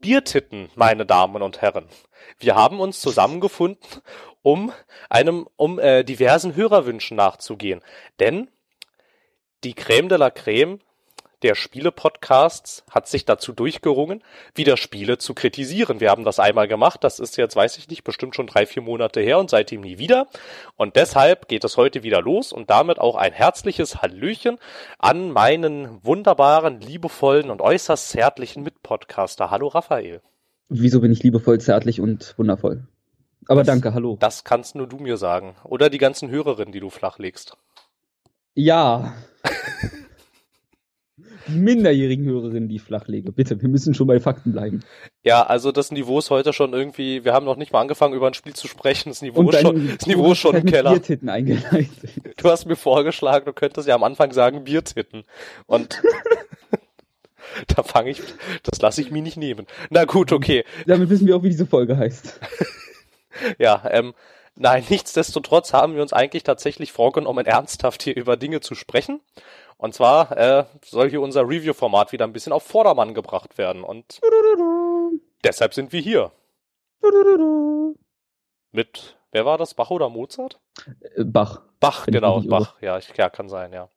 [0.00, 1.86] Biertitten, meine Damen und Herren.
[2.38, 4.02] Wir haben uns zusammengefunden,
[4.42, 4.72] um
[5.10, 7.82] einem, um äh, diversen Hörerwünschen nachzugehen.
[8.18, 8.50] Denn
[9.62, 10.80] die Creme de la Creme
[11.42, 14.22] der Spiele-Podcasts hat sich dazu durchgerungen,
[14.54, 16.00] wieder Spiele zu kritisieren.
[16.00, 18.82] Wir haben das einmal gemacht, das ist jetzt, weiß ich nicht, bestimmt schon drei, vier
[18.82, 20.26] Monate her und seitdem nie wieder.
[20.76, 24.58] Und deshalb geht es heute wieder los und damit auch ein herzliches Hallöchen
[24.98, 29.50] an meinen wunderbaren, liebevollen und äußerst zärtlichen Mitpodcaster.
[29.50, 30.20] Hallo Raphael.
[30.68, 32.86] Wieso bin ich liebevoll, zärtlich und wundervoll?
[33.48, 34.16] Aber das, danke, hallo.
[34.20, 35.56] Das kannst nur du mir sagen.
[35.64, 37.56] Oder die ganzen Hörerinnen, die du flachlegst.
[38.54, 39.14] Ja.
[41.48, 43.32] die minderjährigen Hörerinnen, die ich flachlege.
[43.32, 44.80] Bitte, wir müssen schon bei Fakten bleiben.
[45.22, 48.26] Ja, also das Niveau ist heute schon irgendwie, wir haben noch nicht mal angefangen, über
[48.26, 49.10] ein Spiel zu sprechen.
[49.10, 50.90] Das Niveau ist schon, das Niveau ist schon im Keller.
[50.92, 52.10] Biertitten eingeleitet.
[52.36, 55.24] Du hast mir vorgeschlagen, du könntest ja am Anfang sagen Biertitten.
[55.66, 56.02] Und
[57.68, 58.22] da fange ich,
[58.62, 59.66] das lasse ich mir nicht nehmen.
[59.90, 60.64] Na gut, okay.
[60.86, 62.40] Damit wissen wir auch, wie diese Folge heißt.
[63.58, 64.14] ja, ähm,
[64.56, 69.20] nein, nichtsdestotrotz haben wir uns eigentlich tatsächlich vorgenommen, ernsthaft hier über Dinge zu sprechen.
[69.80, 73.82] Und zwar äh, soll hier unser Review-Format wieder ein bisschen auf Vordermann gebracht werden.
[73.82, 74.20] Und
[75.42, 76.32] deshalb sind wir hier.
[78.72, 79.72] Mit, wer war das?
[79.72, 80.60] Bach oder Mozart?
[81.16, 81.62] Äh, Bach.
[81.80, 82.76] Bach, genau, Bach.
[82.82, 83.88] Ja, ich, ja, kann sein, ja.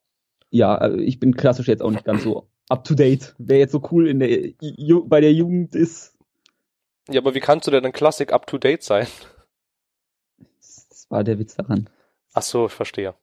[0.52, 3.36] Ja, äh, ich bin klassisch jetzt auch nicht ganz so up to date.
[3.38, 4.54] Wer jetzt so cool in der,
[5.08, 6.18] bei der Jugend ist.
[7.10, 9.08] Ja, aber wie kannst du denn ein Klassik up to date sein?
[10.38, 11.90] Das war der Witz daran.
[12.34, 13.16] Ach so, ich verstehe.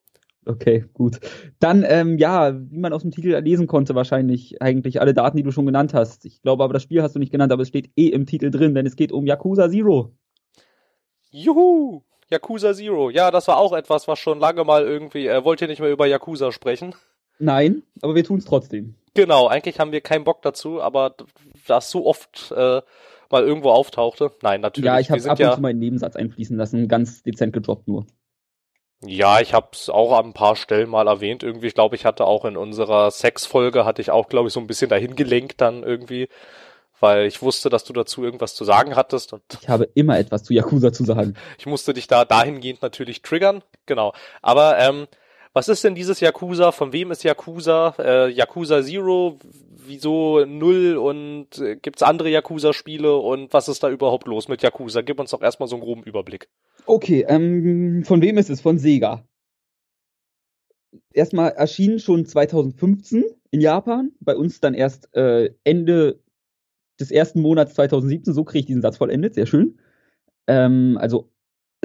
[0.47, 1.21] Okay, gut.
[1.59, 5.43] Dann, ähm, ja, wie man aus dem Titel lesen konnte, wahrscheinlich eigentlich alle Daten, die
[5.43, 6.25] du schon genannt hast.
[6.25, 8.51] Ich glaube aber, das Spiel hast du nicht genannt, aber es steht eh im Titel
[8.51, 10.13] drin, denn es geht um Yakuza Zero.
[11.31, 12.03] Juhu!
[12.31, 13.11] Yakuza Zero.
[13.11, 15.91] Ja, das war auch etwas, was schon lange mal irgendwie, äh, wollt ihr nicht mehr
[15.91, 16.95] über Yakuza sprechen?
[17.39, 18.95] Nein, aber wir tun es trotzdem.
[19.15, 21.15] Genau, eigentlich haben wir keinen Bock dazu, aber
[21.67, 22.81] das so oft äh,
[23.31, 24.31] mal irgendwo auftauchte.
[24.43, 24.87] Nein, natürlich.
[24.87, 28.07] Ja, ich habe ab und ja, zu meinen Nebensatz einfließen lassen, ganz dezent gedroppt nur.
[29.03, 31.43] Ja, ich habe es auch an ein paar Stellen mal erwähnt.
[31.43, 34.61] Irgendwie, ich glaube, ich hatte auch in unserer Sex-Folge, hatte ich auch, glaube ich, so
[34.61, 36.29] ein bisschen dahin gelenkt dann irgendwie,
[37.01, 39.33] weil ich wusste, dass du dazu irgendwas zu sagen hattest.
[39.33, 41.35] Und ich habe immer etwas zu Yakuza zu sagen.
[41.59, 44.13] ich musste dich da dahingehend natürlich triggern, genau.
[44.43, 45.07] Aber ähm,
[45.53, 46.73] was ist denn dieses Yakuza?
[46.73, 47.95] Von wem ist Yakuza?
[47.99, 49.39] Äh, Yakuza Zero?
[49.87, 50.97] Wieso Null?
[50.97, 53.17] Und äh, gibt's andere Yakuza-Spiele?
[53.17, 55.03] Und was ist da überhaupt los mit Yakuza?
[55.03, 56.49] Gib uns doch erstmal so einen groben Überblick.
[56.87, 58.61] Okay, ähm, von wem ist es?
[58.61, 59.25] Von Sega.
[61.13, 66.21] Erstmal erschienen schon 2015 in Japan, bei uns dann erst äh, Ende
[67.01, 69.79] des ersten Monats 2017, so kriege ich diesen Satz vollendet, sehr schön.
[70.47, 71.31] Ähm, also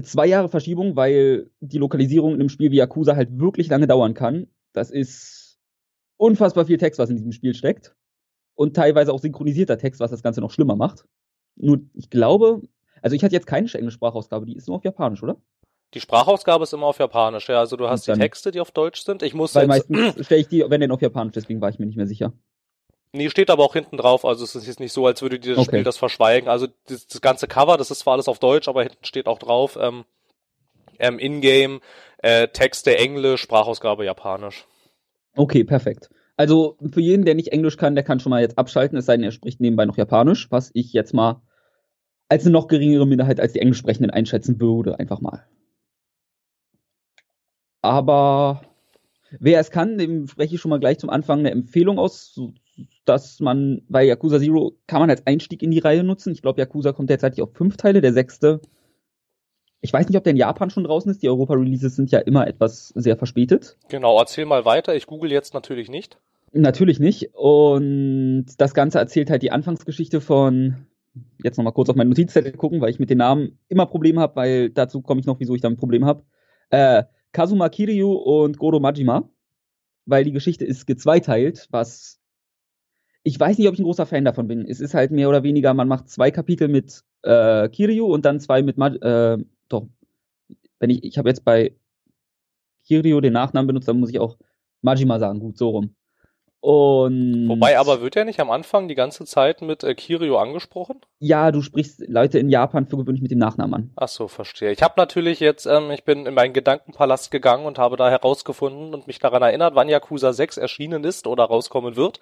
[0.04, 4.14] zwei Jahre Verschiebung, weil die Lokalisierung in einem Spiel wie Yakuza halt wirklich lange dauern
[4.14, 4.48] kann.
[4.74, 5.60] Das ist
[6.18, 7.96] unfassbar viel Text, was in diesem Spiel steckt.
[8.56, 11.06] Und teilweise auch synchronisierter Text, was das Ganze noch schlimmer macht.
[11.56, 12.62] Nur, ich glaube,
[13.02, 15.38] also ich hatte jetzt keine englische Sprachausgabe, die ist nur auf Japanisch, oder?
[15.94, 17.60] Die Sprachausgabe ist immer auf Japanisch, ja.
[17.60, 19.24] Also du hast die Texte, die auf Deutsch sind.
[19.24, 21.86] Ich muss Weil meistens stelle ich die, wenn denn auf Japanisch, deswegen war ich mir
[21.86, 22.34] nicht mehr sicher.
[23.16, 25.58] Nee, steht aber auch hinten drauf, also es ist jetzt nicht so, als würde dieses
[25.58, 25.68] okay.
[25.68, 26.50] Spiel das verschweigen.
[26.50, 29.40] Also das, das, ganze Cover, das ist zwar alles auf Deutsch, aber hinten steht auch
[29.40, 30.06] drauf, ähm,
[31.00, 31.80] ähm, Ingame,
[32.20, 34.66] äh, Texte Englisch, Sprachausgabe Japanisch.
[35.36, 36.10] Okay, perfekt.
[36.38, 39.16] Also für jeden, der nicht Englisch kann, der kann schon mal jetzt abschalten, es sei
[39.16, 41.42] denn, er spricht nebenbei noch Japanisch, was ich jetzt mal
[42.28, 45.46] als eine noch geringere Minderheit als die Englischsprechenden einschätzen würde, einfach mal.
[47.82, 48.62] Aber
[49.40, 52.40] wer es kann, dem spreche ich schon mal gleich zum Anfang eine Empfehlung aus,
[53.06, 56.34] dass man bei Yakuza Zero kann man als Einstieg in die Reihe nutzen.
[56.34, 58.62] Ich glaube, Yakuza kommt derzeit auf fünf Teile, der sechste.
[59.82, 61.22] Ich weiß nicht, ob der in Japan schon draußen ist.
[61.22, 63.78] Die Europa-Releases sind ja immer etwas sehr verspätet.
[63.88, 64.96] Genau, erzähl mal weiter.
[64.96, 66.18] Ich google jetzt natürlich nicht.
[66.54, 67.36] Natürlich nicht.
[67.36, 70.88] Und das Ganze erzählt halt die Anfangsgeschichte von,
[71.44, 74.36] jetzt nochmal kurz auf meine Notizzettel gucken, weil ich mit den Namen immer Probleme habe,
[74.36, 76.24] weil dazu komme ich noch, wieso ich damit Probleme habe.
[76.70, 77.04] Äh,
[77.36, 79.30] Kazuma Kiryu und Goro Majima.
[80.06, 82.22] Weil die Geschichte ist gezweiteilt, was
[83.24, 84.66] ich weiß nicht, ob ich ein großer Fan davon bin.
[84.68, 88.40] Es ist halt mehr oder weniger, man macht zwei Kapitel mit äh, Kiryu und dann
[88.40, 89.88] zwei mit Maj äh, doch.
[90.80, 91.76] Wenn ich, ich habe jetzt bei
[92.86, 94.38] Kiryu den Nachnamen benutzt, dann muss ich auch
[94.82, 95.96] Majima sagen, gut, so rum.
[96.66, 101.00] Und Wobei aber wird er nicht am Anfang die ganze Zeit mit äh, Kirio angesprochen?
[101.20, 103.92] Ja, du sprichst Leute in Japan für gewöhnlich mit dem Nachnamen an.
[103.98, 104.72] Ach so, verstehe.
[104.72, 108.96] Ich habe natürlich jetzt, ähm, ich bin in meinen Gedankenpalast gegangen und habe da herausgefunden
[108.96, 112.20] und mich daran erinnert, wann Yakuza 6 erschienen ist oder rauskommen wird.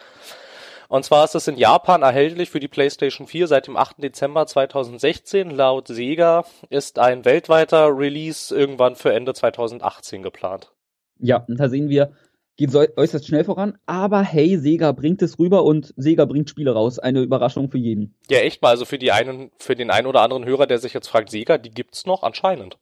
[0.89, 4.04] Und zwar ist es in Japan erhältlich für die PlayStation 4 seit dem 8.
[4.04, 5.51] Dezember 2016.
[5.51, 10.74] Laut Sega ist ein weltweiter Release irgendwann für Ende 2018 geplant.
[11.18, 12.12] Ja, und da sehen wir,
[12.56, 16.72] geht so äußerst schnell voran, aber hey, Sega bringt es rüber und Sega bringt Spiele
[16.72, 17.00] raus.
[17.00, 18.16] Eine Überraschung für jeden.
[18.30, 18.70] Ja, echt mal.
[18.70, 21.58] Also für die einen, für den einen oder anderen Hörer, der sich jetzt fragt, Sega,
[21.58, 22.78] die gibt's noch anscheinend.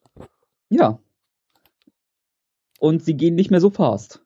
[0.70, 1.00] Ja.
[2.80, 4.22] Und sie gehen nicht mehr so fast.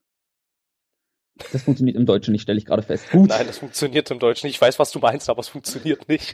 [1.51, 3.09] Das funktioniert im Deutschen nicht, stelle ich gerade fest.
[3.11, 3.29] Gut.
[3.29, 4.55] Nein, das funktioniert im Deutschen nicht.
[4.55, 6.33] Ich weiß, was du meinst, aber es funktioniert nicht.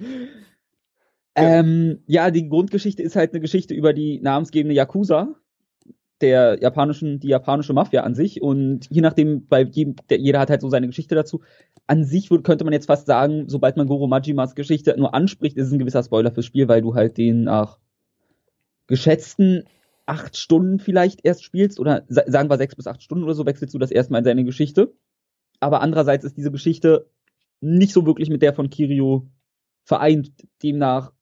[1.36, 5.36] ähm, ja, die Grundgeschichte ist halt eine Geschichte über die namensgebende Yakuza,
[6.20, 8.42] der japanischen, die japanische Mafia an sich.
[8.42, 11.42] Und je nachdem, bei jedem, der, jeder hat halt so seine Geschichte dazu.
[11.86, 15.66] An sich könnte man jetzt fast sagen, sobald man Goro Majimas Geschichte nur anspricht, ist
[15.66, 17.78] es ein gewisser Spoiler fürs Spiel, weil du halt den nach
[18.86, 19.64] geschätzten
[20.06, 23.74] acht Stunden vielleicht erst spielst oder sagen wir sechs bis acht Stunden oder so, wechselst
[23.74, 24.94] du das erstmal in seine Geschichte.
[25.60, 27.10] Aber andererseits ist diese Geschichte
[27.60, 29.28] nicht so wirklich mit der von Kirio
[29.84, 30.32] vereint.
[30.62, 31.12] Demnach,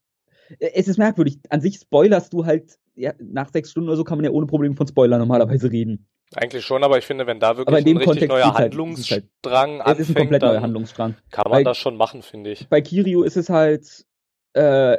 [0.59, 1.39] äh, es ist merkwürdig.
[1.49, 4.47] An sich spoilerst du halt ja, nach sechs Stunden oder so kann man ja ohne
[4.47, 6.07] Probleme von Spoiler normalerweise reden.
[6.33, 9.81] Eigentlich schon, aber ich finde, wenn da wirklich ein richtig Kontext neuer halt, Handlungsstrang halt,
[9.81, 11.15] anfängt, ist ein komplett neuer Handlungsstrang.
[11.29, 12.67] Kann man bei, das schon machen, finde ich.
[12.67, 14.05] Bei Kirio ist es halt,
[14.53, 14.97] äh,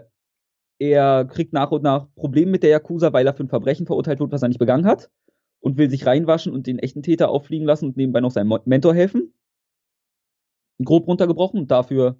[0.79, 4.21] er kriegt nach und nach Probleme mit der Yakuza, weil er für ein Verbrechen verurteilt
[4.21, 5.11] wird, was er nicht begangen hat.
[5.61, 8.95] Und will sich reinwaschen und den echten Täter auffliegen lassen und nebenbei noch seinem Mentor
[8.95, 9.35] helfen.
[10.85, 12.19] Grob runtergebrochen und dafür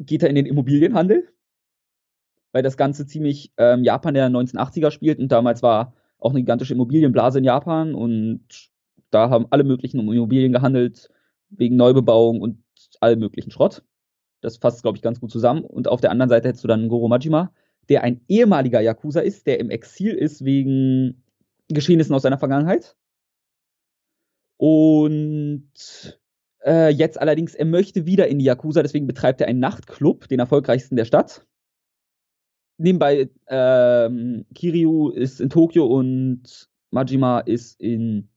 [0.00, 1.33] geht er in den Immobilienhandel
[2.54, 6.74] weil das Ganze ziemlich ähm, Japan der 1980er spielt und damals war auch eine gigantische
[6.74, 8.70] Immobilienblase in Japan und
[9.10, 11.10] da haben alle möglichen Immobilien gehandelt,
[11.50, 12.62] wegen Neubebauung und
[13.00, 13.82] allem möglichen Schrott.
[14.40, 15.64] Das fasst, glaube ich, ganz gut zusammen.
[15.64, 17.52] Und auf der anderen Seite hättest du dann Goro Majima,
[17.88, 21.24] der ein ehemaliger Yakuza ist, der im Exil ist wegen
[21.68, 22.94] Geschehnissen aus seiner Vergangenheit.
[24.58, 26.20] Und
[26.64, 30.38] äh, jetzt allerdings, er möchte wieder in die Yakuza, deswegen betreibt er einen Nachtclub, den
[30.38, 31.44] erfolgreichsten der Stadt
[32.78, 38.28] nebenbei, ähm, Kiryu ist in Tokio und Majima ist in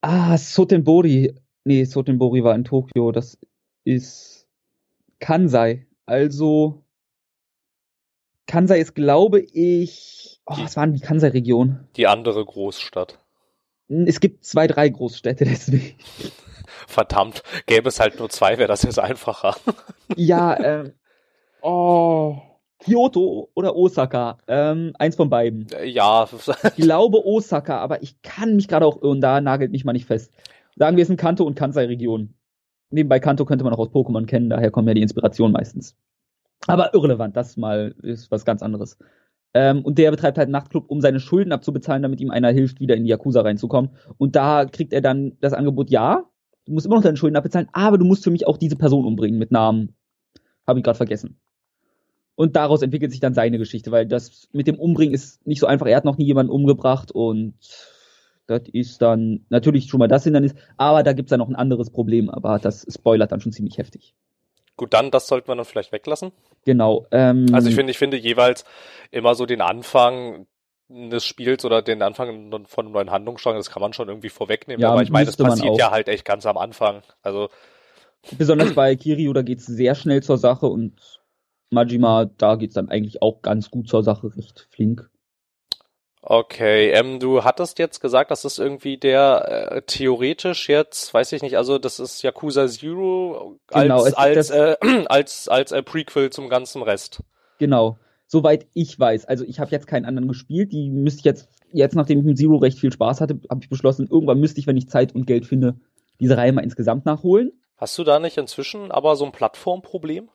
[0.00, 1.34] Ah, Sotenbori.
[1.64, 3.12] Nee, Sotenbori war in Tokio.
[3.12, 3.38] Das
[3.84, 4.48] ist
[5.20, 5.86] Kansai.
[6.06, 6.82] Also
[8.46, 10.40] Kansai ist, glaube ich.
[10.46, 11.86] Oh, was war denn die Kansai-Region?
[11.96, 13.20] Die andere Großstadt.
[13.88, 15.94] Es gibt zwei, drei Großstädte, deswegen.
[16.88, 19.56] Verdammt, gäbe es halt nur zwei, wäre das jetzt einfacher.
[20.16, 20.92] ja, ähm.
[21.60, 22.38] Oh.
[22.82, 24.38] Kyoto oder Osaka.
[24.48, 25.66] Ähm, eins von beiden.
[25.72, 26.28] Äh, ja.
[26.76, 30.06] ich glaube Osaka, aber ich kann mich gerade auch irren, da nagelt mich mal nicht
[30.06, 30.32] fest.
[30.76, 32.34] Sagen wir, es sind Kanto und Kansai-Region.
[32.90, 35.96] Nebenbei Kanto könnte man auch aus Pokémon kennen, daher kommen ja die Inspirationen meistens.
[36.66, 38.98] Aber irrelevant, das mal ist was ganz anderes.
[39.54, 42.80] Ähm, und der betreibt halt einen Nachtclub, um seine Schulden abzubezahlen, damit ihm einer hilft,
[42.80, 43.90] wieder in die Yakuza reinzukommen.
[44.18, 46.24] Und da kriegt er dann das Angebot, ja,
[46.66, 49.04] du musst immer noch deine Schulden abbezahlen, aber du musst für mich auch diese Person
[49.04, 49.94] umbringen mit Namen.
[50.66, 51.38] Habe ich gerade vergessen.
[52.42, 55.68] Und daraus entwickelt sich dann seine Geschichte, weil das mit dem Umbringen ist nicht so
[55.68, 55.86] einfach.
[55.86, 57.54] Er hat noch nie jemanden umgebracht und
[58.48, 61.54] das ist dann natürlich schon mal das Hindernis, aber da gibt es dann noch ein
[61.54, 64.16] anderes Problem, aber das spoilert dann schon ziemlich heftig.
[64.76, 66.32] Gut, dann, das sollten wir dann vielleicht weglassen.
[66.64, 67.06] Genau.
[67.12, 68.64] Ähm, also ich finde, ich finde jeweils
[69.12, 70.48] immer so den Anfang
[70.88, 74.82] des Spiels oder den Anfang von einem neuen Handlungsstrang, das kann man schon irgendwie vorwegnehmen.
[74.82, 77.02] Ja, aber ich meine, das passiert ja halt echt ganz am Anfang.
[77.22, 77.50] Also
[78.36, 81.21] besonders bei Kiryu, da geht es sehr schnell zur Sache und
[81.72, 85.10] Majima, da geht's dann eigentlich auch ganz gut zur Sache, recht flink.
[86.24, 91.42] Okay, ähm, du hattest jetzt gesagt, das ist irgendwie der äh, theoretisch jetzt, weiß ich
[91.42, 94.76] nicht, also das ist Yakuza Zero als genau, es, als, äh,
[95.06, 97.24] als als äh, Prequel zum ganzen Rest.
[97.58, 99.24] Genau, soweit ich weiß.
[99.24, 100.70] Also ich habe jetzt keinen anderen gespielt.
[100.72, 103.68] Die müsste ich jetzt jetzt nachdem ich mit Zero recht viel Spaß hatte, habe ich
[103.68, 105.74] beschlossen, irgendwann müsste ich, wenn ich Zeit und Geld finde,
[106.20, 107.50] diese Reihe mal insgesamt nachholen.
[107.76, 110.28] Hast du da nicht inzwischen aber so ein Plattformproblem?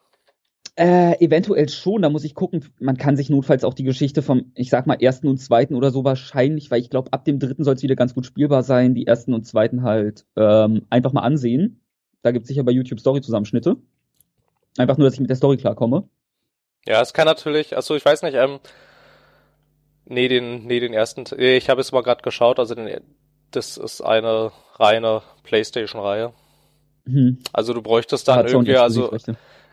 [0.75, 2.63] Äh, eventuell schon, da muss ich gucken.
[2.79, 5.89] Man kann sich notfalls auch die Geschichte vom, ich sag mal, ersten und zweiten oder
[5.89, 8.93] so wahrscheinlich, weil ich glaube, ab dem dritten soll es wieder ganz gut spielbar sein,
[8.93, 11.81] die ersten und zweiten halt ähm, einfach mal ansehen.
[12.21, 13.77] Da gibt es sicher bei YouTube Story-Zusammenschnitte.
[14.77, 16.07] Einfach nur, dass ich mit der Story klarkomme.
[16.85, 18.59] Ja, es kann natürlich, also ich weiß nicht, ähm,
[20.05, 23.01] nee, den, nee, den ersten, ich habe es mal gerade geschaut, also den,
[23.51, 26.33] das ist eine reine Playstation-Reihe.
[27.05, 27.39] Mhm.
[27.51, 29.11] Also du bräuchtest dann irgendwie, also,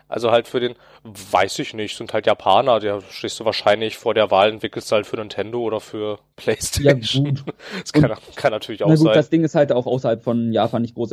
[0.07, 4.13] also halt für den, weiß ich nicht, sind halt Japaner, da stehst du wahrscheinlich vor
[4.13, 7.25] der Wahl, entwickelst du halt für Nintendo oder für Playstation.
[7.35, 7.53] Ja, gut.
[7.81, 9.13] Das kann, kann natürlich auch na gut, sein.
[9.13, 11.11] Das Ding ist halt auch außerhalb von Japan nicht groß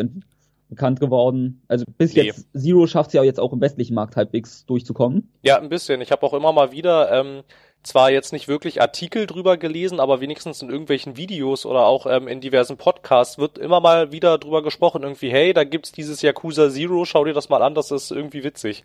[0.68, 1.62] bekannt geworden.
[1.68, 2.22] Also bis nee.
[2.22, 5.30] jetzt, Zero schafft es ja jetzt auch im westlichen Markt halbwegs durchzukommen.
[5.42, 6.00] Ja, ein bisschen.
[6.00, 7.42] Ich habe auch immer mal wieder ähm,
[7.82, 12.28] zwar jetzt nicht wirklich Artikel drüber gelesen, aber wenigstens in irgendwelchen Videos oder auch ähm,
[12.28, 16.70] in diversen Podcasts wird immer mal wieder drüber gesprochen, irgendwie, hey, da gibt's dieses Yakuza
[16.70, 18.84] Zero, schau dir das mal an, das ist irgendwie witzig.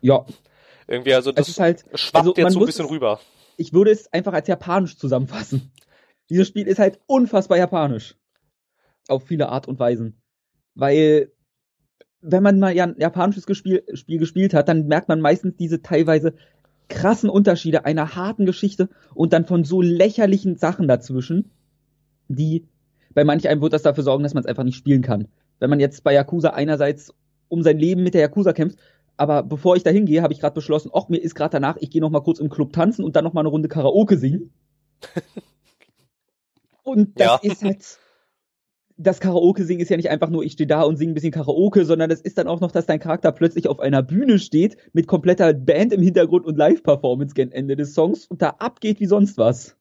[0.00, 0.24] Ja.
[0.86, 3.20] Irgendwie, also das halt, schwappt also jetzt so ein bisschen rüber.
[3.56, 5.72] Ich würde es einfach als japanisch zusammenfassen.
[6.30, 8.16] Dieses Spiel ist halt unfassbar japanisch.
[9.08, 10.20] Auf viele Art und Weisen.
[10.74, 11.32] Weil,
[12.20, 15.82] wenn man mal ja ein japanisches Spiel, Spiel gespielt hat, dann merkt man meistens diese
[15.82, 16.34] teilweise
[16.88, 21.50] krassen Unterschiede einer harten Geschichte und dann von so lächerlichen Sachen dazwischen,
[22.28, 22.64] die
[23.14, 25.28] bei manch einem wird das dafür sorgen, dass man es einfach nicht spielen kann.
[25.58, 27.14] Wenn man jetzt bei Yakuza einerseits
[27.48, 28.78] um sein Leben mit der Yakuza kämpft,
[29.16, 31.90] aber bevor ich da hingehe, habe ich gerade beschlossen, ach, mir ist gerade danach, ich
[31.90, 34.50] gehe noch mal kurz im Club tanzen und dann noch mal eine Runde Karaoke singen.
[36.82, 37.50] und das ja.
[37.50, 37.98] ist halt
[38.98, 41.32] das Karaoke singen ist ja nicht einfach nur, ich stehe da und singe ein bisschen
[41.32, 44.76] Karaoke, sondern es ist dann auch noch, dass dein Charakter plötzlich auf einer Bühne steht
[44.92, 49.06] mit kompletter Band im Hintergrund und Live-Performance gegen Ende des Songs und da abgeht wie
[49.06, 49.76] sonst was.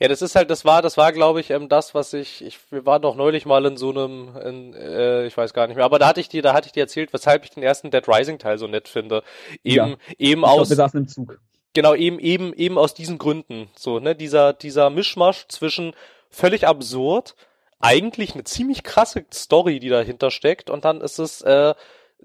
[0.00, 2.58] Ja, das ist halt, das war, das war, glaube ich, ähm, das, was ich, ich,
[2.72, 5.84] wir waren doch neulich mal in so einem, in, äh, ich weiß gar nicht mehr,
[5.84, 8.02] aber da hatte ich dir, da hatte ich dir erzählt, weshalb ich den ersten Dead
[8.08, 9.22] Rising Teil so nett finde.
[9.62, 9.96] Eben, ja.
[10.18, 10.56] eben ich aus.
[10.56, 11.38] Glaub, wir saßen im Zug.
[11.74, 13.68] Genau, eben, eben, eben aus diesen Gründen.
[13.76, 15.94] So, ne, dieser, dieser Mischmasch zwischen
[16.30, 17.36] völlig absurd,
[17.82, 21.74] eigentlich eine ziemlich krasse Story, die dahinter steckt, und dann ist es, äh,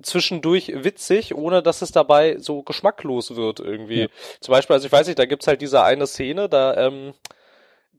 [0.02, 4.02] zwischendurch witzig, ohne dass es dabei so geschmacklos wird irgendwie.
[4.02, 4.08] Ja.
[4.40, 7.14] Zum Beispiel, also ich weiß nicht, da gibt's halt diese eine Szene, da ähm,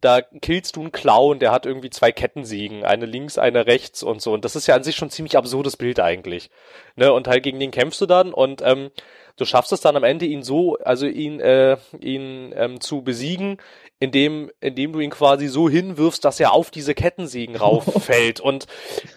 [0.00, 4.22] da killst du einen Clown, der hat irgendwie zwei Kettensägen, eine links, eine rechts und
[4.22, 4.32] so.
[4.32, 6.50] Und das ist ja an sich schon ein ziemlich absurdes Bild eigentlich.
[6.96, 7.12] Ne?
[7.12, 8.90] Und halt gegen den kämpfst du dann und ähm,
[9.36, 13.58] du schaffst es dann am Ende, ihn so, also ihn, äh, ihn ähm, zu besiegen,
[14.00, 18.40] indem, indem du ihn quasi so hinwirfst, dass er auf diese Kettensägen rauffällt.
[18.40, 18.66] und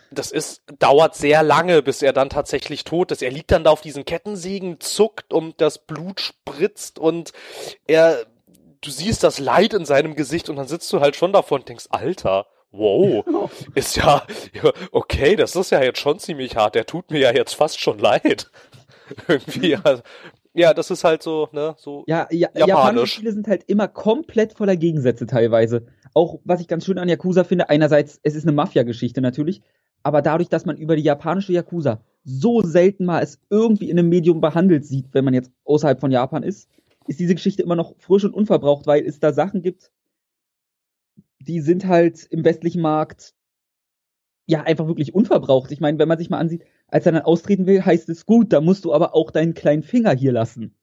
[0.10, 3.22] das ist, dauert sehr lange, bis er dann tatsächlich tot ist.
[3.22, 7.32] Er liegt dann da auf diesen Kettensägen, zuckt und das Blut spritzt und
[7.88, 8.26] er
[8.82, 11.70] du siehst das Leid in seinem Gesicht und dann sitzt du halt schon davor und
[11.70, 14.26] denkst, Alter, wow, ist ja,
[14.92, 18.00] okay, das ist ja jetzt schon ziemlich hart, der tut mir ja jetzt fast schon
[18.00, 18.50] leid.
[19.28, 20.02] Irgendwie, also,
[20.54, 22.68] ja, das ist halt so, ne, so ja, ja, japanisch.
[22.68, 25.86] Japanische Spiele sind halt immer komplett voller Gegensätze teilweise.
[26.14, 29.62] Auch, was ich ganz schön an Yakuza finde, einerseits, es ist eine Mafia-Geschichte natürlich,
[30.04, 34.10] aber dadurch, dass man über die japanische Yakuza so selten mal es irgendwie in einem
[34.10, 36.70] Medium behandelt sieht, wenn man jetzt außerhalb von Japan ist,
[37.08, 39.92] ist diese Geschichte immer noch frisch und unverbraucht, weil es da Sachen gibt,
[41.40, 43.34] die sind halt im westlichen Markt
[44.46, 45.72] ja einfach wirklich unverbraucht.
[45.72, 48.54] Ich meine, wenn man sich mal ansieht, als er dann austreten will, heißt es gut,
[48.54, 50.76] da musst du aber auch deinen kleinen Finger hier lassen.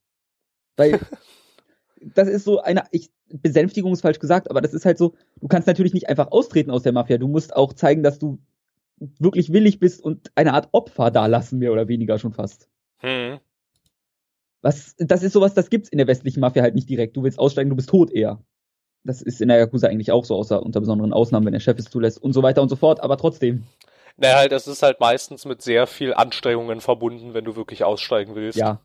[0.77, 0.99] Weil
[2.01, 5.49] das ist so eine, ich, Besänftigung ist falsch gesagt, aber das ist halt so, du
[5.49, 7.19] kannst natürlich nicht einfach austreten aus der Mafia.
[7.19, 8.39] Du musst auch zeigen, dass du
[9.19, 12.69] wirklich willig bist und eine Art Opfer da lassen, mehr oder weniger schon fast.
[12.99, 13.39] Hm.
[14.61, 17.17] Was, das ist sowas, das gibt's in der westlichen Mafia halt nicht direkt.
[17.17, 18.43] Du willst aussteigen, du bist tot eher.
[19.05, 21.79] Das ist in der Yakuza eigentlich auch so, außer unter besonderen Ausnahmen, wenn der Chef
[21.79, 23.65] es zulässt und so weiter und so fort, aber trotzdem.
[24.21, 28.35] Naja, halt, das ist halt meistens mit sehr viel Anstrengungen verbunden, wenn du wirklich aussteigen
[28.35, 28.59] willst.
[28.59, 28.81] Ja.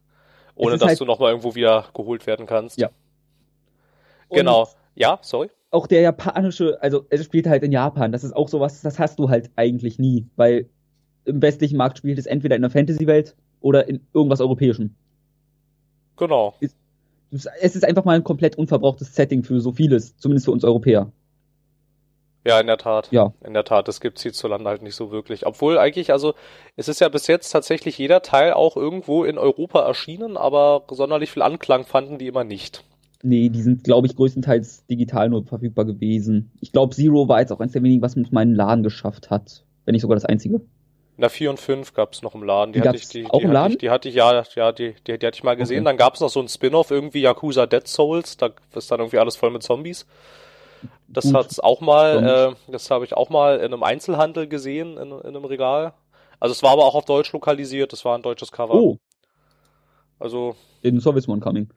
[0.56, 2.80] Ohne dass halt, du nochmal irgendwo wieder geholt werden kannst.
[2.80, 2.92] Ja.
[4.30, 4.62] Genau.
[4.62, 5.50] Und ja, sorry.
[5.72, 9.18] Auch der japanische, also es spielt halt in Japan, das ist auch sowas, das hast
[9.18, 10.70] du halt eigentlich nie, weil
[11.26, 14.94] im westlichen Markt spielt es entweder in der Fantasy-Welt oder in irgendwas Europäischem.
[16.16, 16.54] Genau.
[17.32, 21.12] Es ist einfach mal ein komplett unverbrauchtes Setting für so vieles, zumindest für uns Europäer.
[22.46, 23.10] Ja, in der Tat.
[23.12, 23.34] Ja.
[23.46, 25.46] In der Tat, das gibt's hierzulande halt nicht so wirklich.
[25.46, 26.34] Obwohl eigentlich, also,
[26.76, 31.32] es ist ja bis jetzt tatsächlich jeder Teil auch irgendwo in Europa erschienen, aber sonderlich
[31.32, 32.84] viel Anklang fanden die immer nicht.
[33.22, 36.52] Nee, die sind, glaube ich, größtenteils digital nur verfügbar gewesen.
[36.60, 39.64] Ich glaube, Zero war jetzt auch eins der wenigen, was mit meinen Laden geschafft hat.
[39.86, 40.60] Wenn nicht sogar das einzige.
[41.16, 42.74] Na, 4 und 5 gab's noch im Laden.
[42.74, 43.74] Die, die hatte ich, die, auch die im Laden?
[43.74, 45.80] Ich, die hatte ich, ja, ja, die, die, die hatte ich mal gesehen.
[45.80, 45.86] Okay.
[45.86, 48.36] Dann gab's noch so ein Spin-off, irgendwie Yakuza Dead Souls.
[48.36, 50.06] Da ist dann irgendwie alles voll mit Zombies.
[51.08, 51.36] Das Gut.
[51.36, 55.28] hat's auch mal, äh, das habe ich auch mal in einem Einzelhandel gesehen, in, in
[55.28, 55.94] einem Regal.
[56.40, 58.76] Also es war aber auch auf Deutsch lokalisiert, das war ein deutsches Cover.
[58.76, 58.98] Oh.
[60.20, 60.56] Also.
[60.82, 61.70] In Sowjetmon Coming.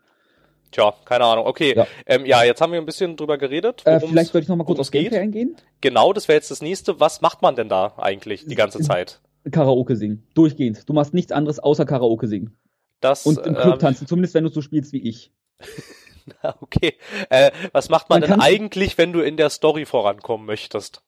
[0.73, 1.47] Tja, keine Ahnung.
[1.47, 3.83] Okay, ja, ähm, ja jetzt haben wir ein bisschen drüber geredet.
[3.85, 5.57] Äh, vielleicht sollte ich noch mal kurz aufs Gameplay eingehen.
[5.81, 6.99] Genau, das wäre jetzt das nächste.
[7.01, 9.21] Was macht man denn da eigentlich die ganze Zeit?
[9.51, 10.27] Karaoke singen.
[10.35, 10.89] Durchgehend.
[10.89, 12.57] Du machst nichts anderes außer Karaoke singen.
[13.01, 15.33] Das, Und im Club ähm, tanzen, zumindest wenn du so spielst wie ich.
[16.43, 16.95] Na, okay.
[17.31, 21.03] Äh, was macht man, man denn eigentlich, wenn du in der Story vorankommen möchtest?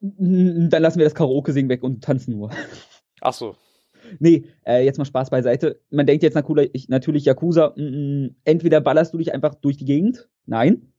[0.00, 2.50] Dann lassen wir das Karaoke singen weg und tanzen nur.
[3.20, 3.56] Ach so.
[4.20, 5.80] Nee, äh, jetzt mal Spaß beiseite.
[5.90, 9.84] Man denkt jetzt natürlich Yakuza, m mm, -m, entweder ballerst du dich einfach durch die
[9.84, 10.28] Gegend.
[10.46, 10.92] Nein.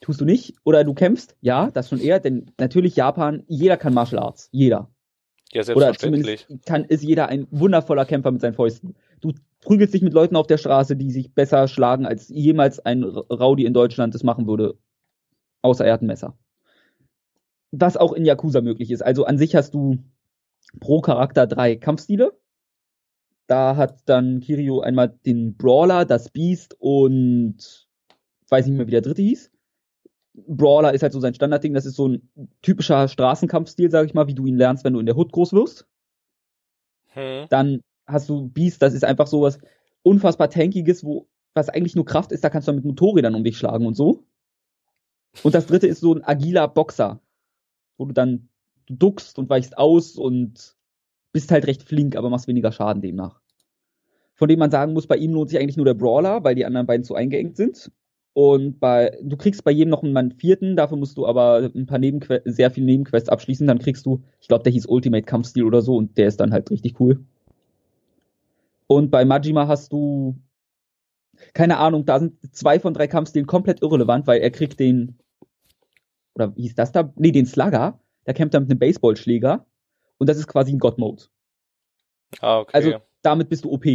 [0.00, 0.54] Tust du nicht.
[0.64, 1.36] Oder du kämpfst.
[1.40, 4.48] Ja, das schon eher, denn natürlich Japan, jeder kann Martial Arts.
[4.52, 4.90] Jeder.
[5.52, 6.46] Ja, selbstverständlich.
[6.48, 8.96] Oder kann, ist jeder ein wundervoller Kämpfer mit seinen Fäusten.
[9.20, 13.02] Du prügelst dich mit Leuten auf der Straße, die sich besser schlagen, als jemals ein
[13.02, 14.78] Rowdy in Deutschland das machen würde.
[15.62, 16.36] Außer er hat ein Messer.
[17.70, 19.02] Was auch in Yakuza möglich ist.
[19.02, 19.98] Also an sich hast du
[20.80, 22.32] pro Charakter drei Kampfstile.
[23.46, 27.88] Da hat dann Kirio einmal den Brawler, das Beast und
[28.48, 29.50] weiß nicht mehr, wie der dritte hieß.
[30.34, 31.74] Brawler ist halt so sein Standardding.
[31.74, 32.28] Das ist so ein
[32.62, 35.52] typischer Straßenkampfstil, sag ich mal, wie du ihn lernst, wenn du in der Hood groß
[35.52, 35.86] wirst.
[37.12, 37.46] Hm.
[37.50, 39.58] Dann hast du Beast, das ist einfach sowas
[40.02, 43.56] unfassbar tankiges, wo was eigentlich nur Kraft ist, da kannst du mit Motorrädern um dich
[43.56, 44.24] schlagen und so.
[45.42, 47.20] Und das dritte ist so ein agiler Boxer,
[47.96, 48.48] wo du dann
[48.86, 50.76] du duckst und weichst aus und
[51.32, 53.40] bist halt recht flink, aber machst weniger Schaden demnach.
[54.34, 56.64] Von dem man sagen muss, bei ihm lohnt sich eigentlich nur der Brawler, weil die
[56.64, 57.90] anderen beiden zu eingeengt sind.
[58.32, 62.00] Und bei, du kriegst bei jedem noch einen vierten, dafür musst du aber ein paar
[62.00, 65.82] Nebenque sehr viele Nebenquests abschließen, dann kriegst du, ich glaube, der hieß Ultimate Kampfstil oder
[65.82, 67.24] so und der ist dann halt richtig cool.
[68.86, 70.40] Und bei Majima hast du,
[71.52, 75.18] keine Ahnung, da sind zwei von drei Kampfstilen komplett irrelevant, weil er kriegt den,
[76.34, 77.12] oder wie hieß das da?
[77.16, 79.66] Nee, den Slugger, der kämpft dann mit einem Baseballschläger
[80.18, 81.24] und das ist quasi ein God-Mode.
[82.40, 82.70] Ah, okay.
[82.74, 83.86] Also damit bist du OP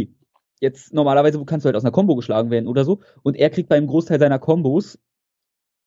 [0.60, 3.00] jetzt normalerweise kannst du halt aus einer Combo geschlagen werden oder so.
[3.22, 4.98] Und er kriegt beim Großteil seiner Combos,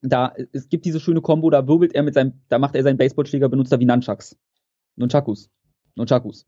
[0.01, 2.97] da, es gibt diese schöne Combo, da wirbelt er mit seinem, da macht er seinen
[2.97, 4.37] Baseballschläger, benutzt er wie Nunchucks.
[4.97, 5.49] Nunchakus.
[5.95, 6.45] Nunchakus.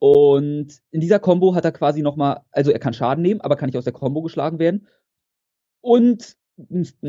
[0.00, 3.68] Und in dieser Combo hat er quasi nochmal, also er kann Schaden nehmen, aber kann
[3.68, 4.88] nicht aus der Combo geschlagen werden.
[5.82, 6.36] Und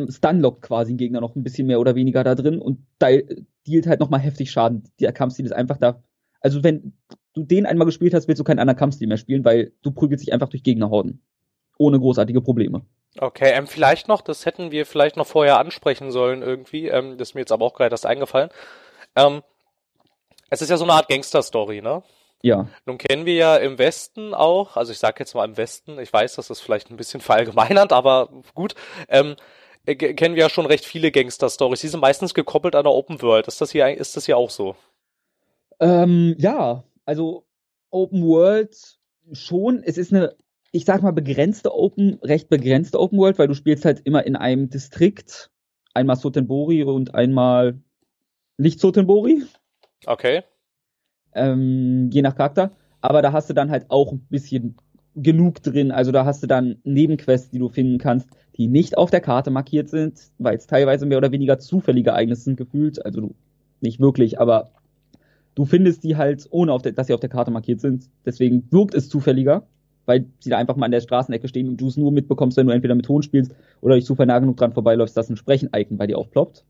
[0.10, 4.00] Stunlock quasi ein Gegner noch ein bisschen mehr oder weniger da drin und dealt halt
[4.02, 4.84] nochmal heftig Schaden.
[5.00, 6.04] Der Kampfstil ist einfach da.
[6.42, 6.94] Also wenn
[7.34, 10.26] du den einmal gespielt hast, willst du keinen anderen Kampfstil mehr spielen, weil du prügelst
[10.26, 11.24] dich einfach durch Gegnerhorden.
[11.78, 12.86] Ohne großartige Probleme.
[13.20, 17.30] Okay, ähm, vielleicht noch, das hätten wir vielleicht noch vorher ansprechen sollen irgendwie, ähm, das
[17.30, 18.50] ist mir jetzt aber auch gerade erst eingefallen.
[19.16, 19.42] Ähm,
[20.50, 22.04] es ist ja so eine Art Gangster-Story, ne?
[22.44, 22.68] Ja.
[22.86, 26.12] Nun kennen wir ja im Westen auch, also ich sage jetzt mal im Westen, ich
[26.12, 28.76] weiß, das ist vielleicht ein bisschen verallgemeinernd, aber gut,
[29.08, 29.36] ähm,
[29.86, 31.82] äh, kennen wir ja schon recht viele Gangster-Stories.
[31.82, 33.48] Die sind meistens gekoppelt an der Open World.
[33.48, 34.76] Ist das hier, ist das hier auch so?
[35.80, 37.46] Ähm, ja, also
[37.90, 38.76] Open World
[39.34, 39.82] schon.
[39.84, 40.36] Es ist eine,
[40.72, 44.36] ich sag mal, begrenzte Open, recht begrenzte Open World, weil du spielst halt immer in
[44.36, 45.50] einem Distrikt.
[45.94, 47.82] Einmal Sotenbori und einmal
[48.58, 49.44] nicht Sotenbori.
[50.06, 50.44] Okay.
[51.34, 52.72] Ähm, je nach Charakter.
[53.02, 54.76] Aber da hast du dann halt auch ein bisschen
[55.16, 55.92] genug drin.
[55.92, 59.52] Also da hast du dann Nebenquests, die du finden kannst, die nicht auf der Karte
[59.52, 63.04] markiert sind, weil es teilweise mehr oder weniger zufällige Ereignisse sind gefühlt.
[63.06, 63.36] Also du
[63.82, 64.72] nicht wirklich, aber
[65.56, 68.10] du findest die halt, ohne der, dass sie auf der Karte markiert sind.
[68.26, 69.68] Deswegen wirkt es zufälliger,
[70.06, 72.68] weil sie da einfach mal an der Straßenecke stehen und du es nur mitbekommst, wenn
[72.68, 75.98] du entweder mit Ton spielst oder durch Zufall nah genug dran vorbeiläufst, dass ein Sprechen-Icon
[75.98, 76.66] bei dir aufploppt.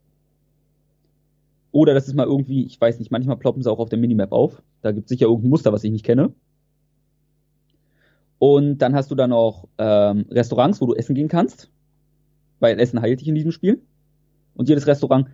[1.72, 4.32] Oder das ist mal irgendwie, ich weiß nicht, manchmal ploppen sie auch auf der Minimap
[4.32, 4.62] auf.
[4.82, 6.34] Da gibt es sicher irgendein Muster, was ich nicht kenne.
[8.40, 11.70] Und dann hast du dann noch ähm, Restaurants, wo du essen gehen kannst.
[12.60, 13.82] Weil Essen heilt dich in diesem Spiel.
[14.56, 15.28] Und jedes Restaurant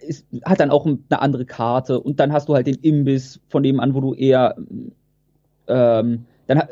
[0.00, 3.62] ist, hat dann auch eine andere Karte und dann hast du halt den Imbiss von
[3.62, 4.56] dem an, wo du eher
[5.66, 6.62] ähm, dann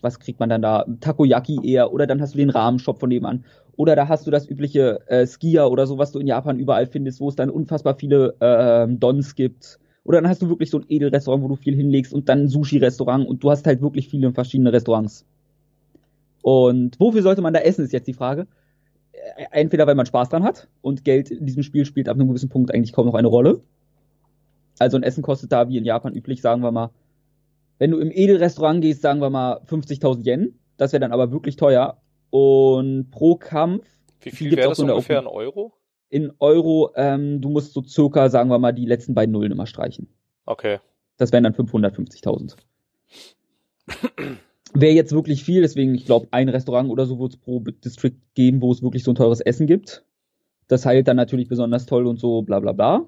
[0.00, 3.24] was kriegt man dann da Takoyaki eher oder dann hast du den Rahmenshop von dem
[3.24, 3.44] an
[3.76, 6.86] oder da hast du das übliche äh, Skier oder so, was du in Japan überall
[6.86, 9.78] findest, wo es dann unfassbar viele äh, Dons gibt.
[10.04, 12.48] Oder dann hast du wirklich so ein Edelrestaurant, wo du viel hinlegst und dann ein
[12.48, 15.24] Sushi-Restaurant und du hast halt wirklich viele verschiedene Restaurants.
[16.42, 18.46] Und wofür sollte man da essen, ist jetzt die Frage
[19.50, 22.48] entweder weil man Spaß dran hat und Geld in diesem Spiel spielt ab einem gewissen
[22.48, 23.62] Punkt eigentlich kaum noch eine Rolle.
[24.78, 26.90] Also ein Essen kostet da wie in Japan üblich, sagen wir mal,
[27.78, 30.58] wenn du im Edelrestaurant gehst, sagen wir mal 50.000 Yen.
[30.76, 31.98] Das wäre dann aber wirklich teuer.
[32.36, 33.86] Und pro Kampf.
[34.20, 35.72] Wie viel wäre das so ungefähr in Euro?
[36.08, 39.68] In Euro, ähm, du musst so circa, sagen wir mal, die letzten beiden Nullen immer
[39.68, 40.08] streichen.
[40.44, 40.80] Okay.
[41.16, 42.56] Das wären dann 550.000.
[44.74, 48.16] wäre jetzt wirklich viel, deswegen, ich glaube, ein Restaurant oder so wird es pro District
[48.34, 50.04] geben, wo es wirklich so ein teures Essen gibt.
[50.66, 53.06] Das heilt dann natürlich besonders toll und so, bla bla bla.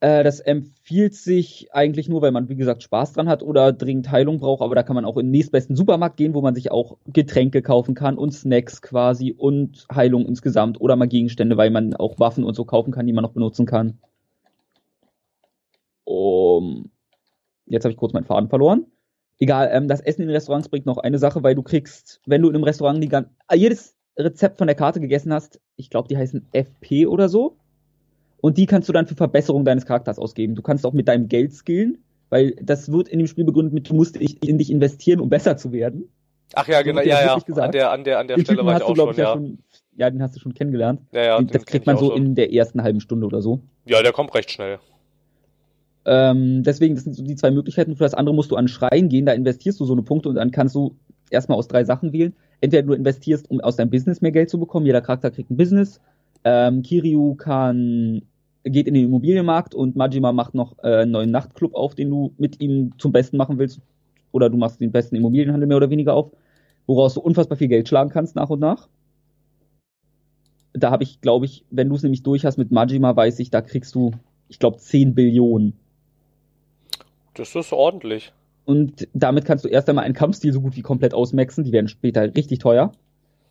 [0.00, 4.10] Äh, das empfiehlt sich eigentlich nur, weil man, wie gesagt, Spaß dran hat oder dringend
[4.10, 6.70] Heilung braucht, aber da kann man auch in den nächstbesten Supermarkt gehen, wo man sich
[6.70, 11.94] auch Getränke kaufen kann und Snacks quasi und Heilung insgesamt oder mal Gegenstände, weil man
[11.94, 13.98] auch Waffen und so kaufen kann, die man noch benutzen kann.
[16.04, 16.90] Um,
[17.66, 18.86] jetzt habe ich kurz meinen Faden verloren.
[19.40, 22.48] Egal, ähm, das Essen in Restaurants bringt noch eine Sache, weil du kriegst, wenn du
[22.48, 26.08] in einem Restaurant die ganze, ah, jedes Rezept von der Karte gegessen hast, ich glaube,
[26.08, 27.56] die heißen FP oder so.
[28.40, 30.54] Und die kannst du dann für Verbesserung deines Charakters ausgeben.
[30.54, 31.98] Du kannst auch mit deinem Geld skillen,
[32.30, 35.56] weil das wird in dem Spiel begründet mit, du musst in dich investieren, um besser
[35.56, 36.08] zu werden.
[36.54, 37.38] Ach ja, genau, ja, ja.
[37.38, 37.66] Gesagt.
[37.66, 39.32] An der, an der, an der Stelle war ich auch du, schon, ja.
[39.32, 39.58] schon,
[39.96, 40.10] ja.
[40.10, 41.02] den hast du schon kennengelernt.
[41.12, 43.60] Ja, ja, das kriegt man so in der ersten halben Stunde oder so.
[43.84, 44.78] Ja, der kommt recht schnell.
[46.06, 47.96] Ähm, deswegen, das sind so die zwei Möglichkeiten.
[47.96, 50.36] Für das andere musst du an Schreien gehen, da investierst du so eine Punkte und
[50.36, 50.96] dann kannst du
[51.30, 52.34] erstmal aus drei Sachen wählen.
[52.60, 55.56] Entweder du investierst, um aus deinem Business mehr Geld zu bekommen, jeder Charakter kriegt ein
[55.56, 56.00] Business.
[56.44, 58.22] Ähm, Kiryu kann
[58.64, 62.32] geht in den Immobilienmarkt und Majima macht noch äh, einen neuen Nachtclub auf, den du
[62.38, 63.80] mit ihm zum Besten machen willst.
[64.32, 66.30] Oder du machst den besten Immobilienhandel mehr oder weniger auf,
[66.86, 68.88] woraus du unfassbar viel Geld schlagen kannst nach und nach.
[70.74, 73.50] da habe ich, glaube ich, wenn du es nämlich durch hast mit Majima, weiß ich,
[73.50, 74.12] da kriegst du,
[74.48, 75.72] ich glaube, 10 Billionen.
[77.34, 78.32] Das ist ordentlich.
[78.64, 81.64] Und damit kannst du erst einmal einen Kampfstil so gut wie komplett ausmaxen.
[81.64, 82.92] Die werden später richtig teuer.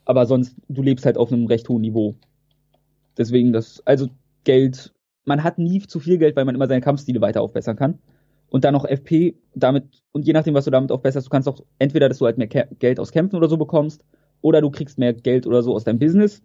[0.06, 2.16] Aber sonst, du lebst halt auf einem recht hohen Niveau.
[3.18, 4.08] Deswegen das, also
[4.44, 4.94] Geld,
[5.26, 8.00] man hat nie zu viel Geld, weil man immer seine Kampfstile weiter aufbessern kann.
[8.50, 11.62] Und dann noch FP, damit, und je nachdem, was du damit aufbesserst, du kannst auch
[11.80, 14.06] entweder, dass du halt mehr Ke Geld aus Kämpfen oder so bekommst,
[14.42, 16.42] oder du kriegst mehr Geld oder so aus deinem Business,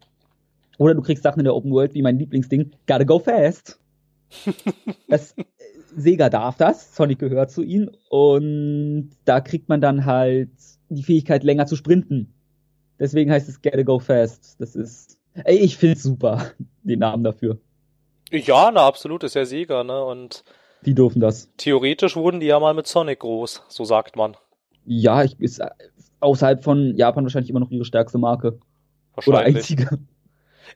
[0.78, 3.78] oder du kriegst Sachen in der Open World, wie mein Lieblingsding, gotta go fast.
[5.08, 5.36] das,
[5.94, 10.50] Sega darf das, Sonic gehört zu ihnen, und da kriegt man dann halt
[10.88, 12.34] die Fähigkeit, länger zu sprinten.
[12.98, 14.60] Deswegen heißt es gotta go fast.
[14.60, 16.50] Das ist, ey, ich find's super,
[16.82, 17.58] den Namen dafür.
[18.30, 20.44] Ja, na, absolut, ist ja Sega, ne, und
[20.84, 21.50] die dürfen das.
[21.58, 24.36] Theoretisch wurden die ja mal mit Sonic groß, so sagt man.
[24.84, 25.62] Ja, ich, ist
[26.20, 28.58] außerhalb von Japan wahrscheinlich immer noch ihre stärkste Marke.
[29.26, 29.98] Oder einzige.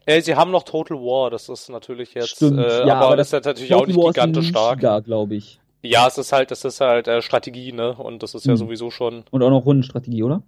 [0.04, 3.16] Äh, sie haben noch Total War, das ist natürlich jetzt, Stimmt, äh, ja, aber, aber
[3.16, 4.80] das ist natürlich auch nicht gigantisch stark.
[5.04, 5.58] glaube ich.
[5.82, 7.94] Ja, es ist halt, das ist halt äh, Strategie, ne?
[7.96, 8.56] Und das ist ja Hm.
[8.58, 10.42] sowieso schon Und auch noch Rundenstrategie, oder?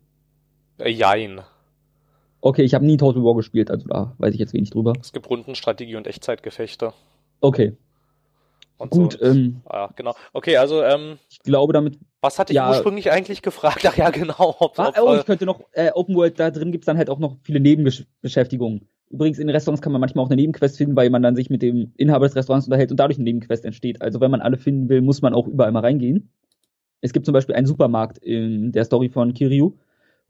[0.79, 1.41] äh, Jein.
[2.41, 4.93] Okay, ich habe nie Total War gespielt, also da weiß ich jetzt wenig drüber.
[5.01, 6.93] Es gibt Rundenstrategie und Echtzeitgefechte.
[7.41, 7.77] Okay,
[8.79, 9.19] Und gut.
[9.21, 9.25] so.
[9.25, 10.15] Ähm, Ah, genau.
[10.33, 11.99] Okay, also, ähm, ich glaube damit.
[12.21, 12.69] was hatte ich Ja.
[12.69, 13.85] ursprünglich eigentlich gefragt?
[13.87, 14.55] Ach ja, genau.
[14.61, 16.97] Ob, Ah, ob, oh, äh, ich könnte noch äh, Open World, da drin gibt's dann
[16.97, 18.89] halt auch noch viele Nebenbeschäftigungen.
[19.11, 21.63] Übrigens, in Restaurants kann man manchmal auch eine Nebenquest finden, weil man dann sich mit
[21.63, 24.03] dem Inhaber des Restaurants unterhält und dadurch eine Nebenquest entsteht.
[24.03, 26.31] Also wenn man alle finden will, muss man auch überall mal reingehen.
[27.01, 29.75] Es gibt zum Beispiel einen Supermarkt in der Story von Kiryu,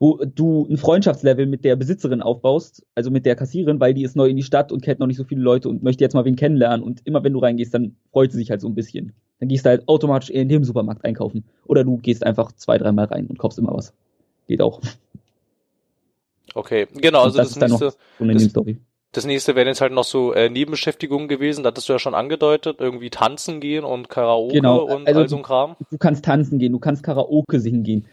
[0.01, 4.15] wo du ein Freundschaftslevel mit der Besitzerin aufbaust, also mit der Kassierin, weil die ist
[4.15, 6.25] neu in die Stadt und kennt noch nicht so viele Leute und möchte jetzt mal
[6.25, 6.85] wen kennenlernen.
[6.85, 9.13] Und immer wenn du reingehst, dann freut sie sich halt so ein bisschen.
[9.41, 11.45] Dann gehst du halt automatisch eher in dem Supermarkt einkaufen.
[11.67, 13.93] Oder du gehst einfach zwei, dreimal rein und kaufst immer was.
[14.47, 14.81] Geht auch.
[16.55, 18.77] okay, genau, also das das, nächste, So Das-
[19.13, 22.15] das nächste wären jetzt halt noch so äh, Nebenbeschäftigungen gewesen, da hattest du ja schon
[22.15, 25.77] angedeutet, irgendwie tanzen gehen und Karaoke Genau, und also all so ein Kram.
[25.91, 28.07] Du kannst tanzen gehen, du kannst Karaoke singen gehen.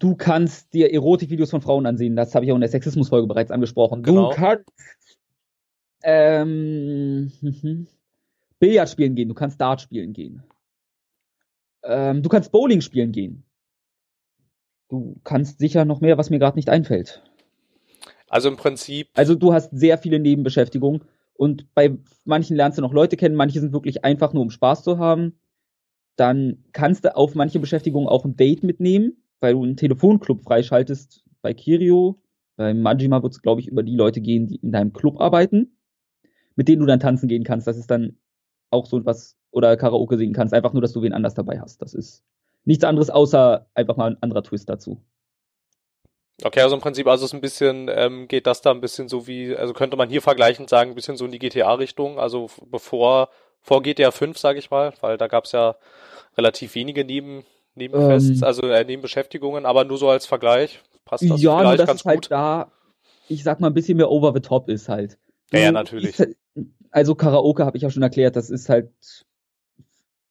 [0.00, 2.16] Du kannst dir Erotikvideos von Frauen ansehen.
[2.16, 4.02] Das habe ich auch in der Sexismusfolge bereits angesprochen.
[4.02, 4.30] Genau.
[4.30, 4.64] Du kannst
[6.02, 7.86] ähm, mhm.
[8.58, 10.42] Billard spielen gehen, du kannst Dart spielen gehen.
[11.82, 13.44] Ähm, du kannst Bowling spielen gehen.
[14.88, 17.22] Du kannst sicher noch mehr, was mir gerade nicht einfällt.
[18.28, 21.02] Also im Prinzip, Also du hast sehr viele Nebenbeschäftigungen
[21.34, 24.82] und bei manchen lernst du noch Leute kennen, manche sind wirklich einfach nur um Spaß
[24.82, 25.38] zu haben.
[26.16, 31.24] Dann kannst du auf manche Beschäftigungen auch ein Date mitnehmen, weil du einen Telefonclub freischaltest
[31.42, 32.22] bei Kirio.
[32.56, 35.76] Bei Majima wird es, glaube ich, über die Leute gehen, die in deinem Club arbeiten,
[36.56, 37.66] mit denen du dann tanzen gehen kannst.
[37.66, 38.18] Das ist dann
[38.70, 41.82] auch so was, oder Karaoke singen kannst, einfach nur, dass du wen anders dabei hast.
[41.82, 42.22] Das ist
[42.64, 45.02] nichts anderes, außer einfach mal ein anderer Twist dazu.
[46.44, 49.26] okay, also im Prinzip, also es ein bisschen, ähm, geht das da ein bisschen so
[49.26, 53.30] wie, also könnte man hier vergleichend sagen, ein bisschen so in die GTA-Richtung, also bevor,
[53.60, 55.76] vor GTA 5, sage ich mal, weil da gab's ja
[56.36, 57.44] relativ wenige Neben,
[57.80, 58.44] Nebenquests, Ähm.
[58.44, 62.00] also äh, Nebenbeschäftigungen, aber nur so als Vergleich passt das ja, nur vielleicht dass ganz
[62.00, 62.30] es halt gut.
[62.30, 62.72] da,
[63.28, 65.18] ich sag mal, ein bisschen mehr over the top ist halt.
[65.52, 66.18] Ja, ja, natürlich.
[66.18, 66.36] halt-
[66.92, 68.90] Also Karaoke habe ich ja schon erklärt, das ist halt,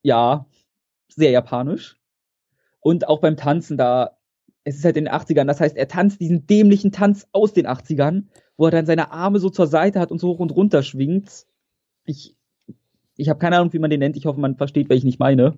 [0.02, 0.46] ja,
[1.10, 1.98] sehr japanisch.
[2.82, 4.18] Und auch beim Tanzen da,
[4.64, 7.66] es ist halt in den 80ern, das heißt, er tanzt diesen dämlichen Tanz aus den
[7.68, 10.84] 80ern, wo er dann seine Arme so zur Seite hat und so hoch und runter
[10.84, 11.46] schwingt.
[12.06, 12.36] Ich,
[13.18, 14.16] ich habe keine Ahnung, wie man den nennt.
[14.18, 15.58] Ich hoffe, man versteht, welchen ich meine.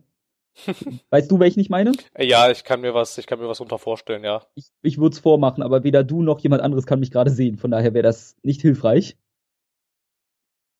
[1.09, 1.91] weißt du, welchen ich meine?
[2.17, 4.43] Ja, ich kann mir was, ich kann mir was unter vorstellen, ja.
[4.55, 7.57] ich, ich würde es vormachen, aber weder du noch jemand anderes kann mich gerade sehen.
[7.57, 9.17] Von daher wäre das nicht hilfreich.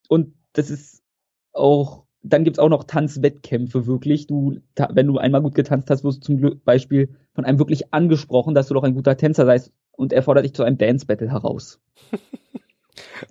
[0.08, 1.04] Und das ist
[1.54, 4.28] auch, dann gibt's auch noch Tanzwettkämpfe wirklich.
[4.28, 4.58] Du,
[4.90, 8.54] wenn du einmal gut getanzt hast, wirst du zum Glück Beispiel von einem wirklich angesprochen,
[8.54, 11.32] dass du doch ein guter Tänzer seist und er fordert dich zu einem Dance Battle
[11.32, 11.80] heraus.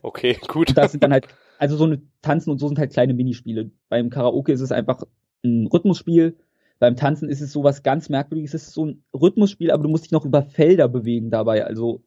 [0.03, 0.71] Okay, gut.
[0.71, 3.71] Und das sind dann halt, also so eine Tanzen und so sind halt kleine Minispiele.
[3.89, 5.05] Beim Karaoke ist es einfach
[5.45, 6.37] ein Rhythmusspiel.
[6.79, 8.55] Beim Tanzen ist es sowas ganz Merkwürdiges.
[8.55, 11.65] Es ist so ein Rhythmusspiel, aber du musst dich noch über Felder bewegen dabei.
[11.65, 12.03] Also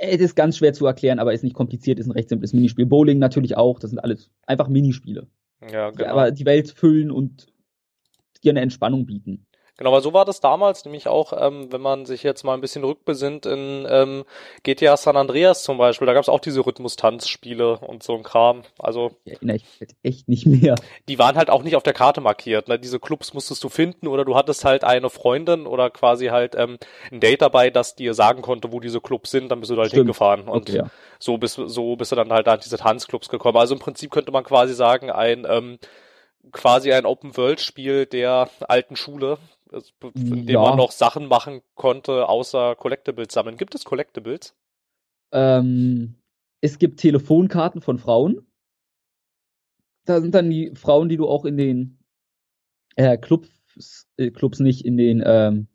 [0.00, 2.86] es ist ganz schwer zu erklären, aber ist nicht kompliziert, ist ein recht simples Minispiel.
[2.86, 5.26] Bowling natürlich auch, das sind alles einfach Minispiele,
[5.70, 6.10] Ja, die genau.
[6.10, 7.48] aber die Welt füllen und
[8.42, 9.46] dir eine Entspannung bieten.
[9.76, 12.60] Genau, aber so war das damals nämlich auch, ähm, wenn man sich jetzt mal ein
[12.60, 14.24] bisschen rückbesinnt in ähm,
[14.62, 18.62] GTA San Andreas zum Beispiel, da gab es auch diese Rhythmus-Tanzspiele und so ein Kram.
[18.78, 19.64] Also Ich erinnere ich
[20.02, 20.74] echt nicht mehr.
[21.08, 22.68] die waren halt auch nicht auf der Karte markiert.
[22.68, 22.78] Ne?
[22.78, 26.78] Diese Clubs musstest du finden oder du hattest halt eine Freundin oder quasi halt ähm,
[27.10, 29.82] ein Date dabei, das dir sagen konnte, wo diese Clubs sind, dann bist du da
[29.82, 30.00] halt Stimmt.
[30.02, 30.42] hingefahren.
[30.48, 30.90] Und Okay, ja.
[31.18, 33.56] so bist so bist du dann halt an diese Tanzclubs gekommen.
[33.56, 35.78] Also im Prinzip könnte man quasi sagen, ein ähm,
[36.52, 39.38] quasi ein Open-World-Spiel der alten Schule,
[40.14, 40.60] in dem Ja.
[40.62, 43.56] man noch Sachen machen konnte, außer Collectibles sammeln.
[43.56, 44.54] Gibt es Collectibles?
[45.32, 46.16] Ähm,
[46.60, 48.46] es gibt Telefonkarten von Frauen.
[50.04, 51.98] Da sind dann die Frauen, die du auch in den
[52.96, 53.48] äh, Clubs,
[54.16, 55.68] äh, Clubs nicht, in den ähm,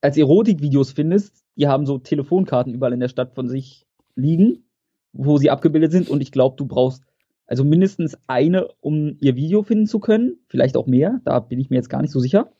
[0.00, 1.44] als Erotikvideos findest.
[1.56, 4.64] Die haben so Telefonkarten überall in der Stadt von sich liegen,
[5.12, 6.08] wo sie abgebildet sind.
[6.08, 7.04] Und ich glaube, du brauchst
[7.46, 10.38] also mindestens eine, um ihr Video finden zu können.
[10.46, 11.20] Vielleicht auch mehr.
[11.24, 12.50] Da bin ich mir jetzt gar nicht so sicher.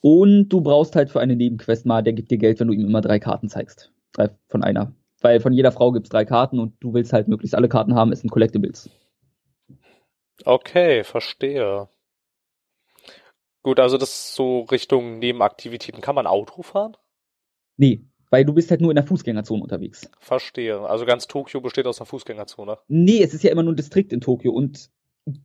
[0.00, 2.86] Und du brauchst halt für eine Nebenquest mal, der gibt dir Geld, wenn du ihm
[2.86, 3.92] immer drei Karten zeigst.
[4.12, 4.94] Drei von einer.
[5.20, 8.12] Weil von jeder Frau gibt's drei Karten und du willst halt möglichst alle Karten haben,
[8.12, 8.88] es sind Collectibles.
[10.44, 11.88] Okay, verstehe.
[13.62, 16.00] Gut, also das ist so Richtung Nebenaktivitäten.
[16.00, 16.96] Kann man Auto fahren?
[17.76, 20.10] Nee, weil du bist halt nur in der Fußgängerzone unterwegs.
[20.20, 20.80] Verstehe.
[20.80, 22.78] Also ganz Tokio besteht aus einer Fußgängerzone.
[22.88, 24.52] Nee, es ist ja immer nur ein Distrikt in Tokio.
[24.52, 24.90] Und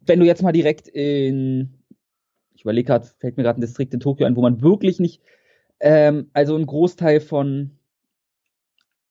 [0.02, 1.83] wenn du jetzt mal direkt in,
[2.64, 5.22] ich überlege gerade, fällt mir gerade ein Distrikt in Tokio ein, wo man wirklich nicht,
[5.82, 7.72] ähm, also ein Großteil von,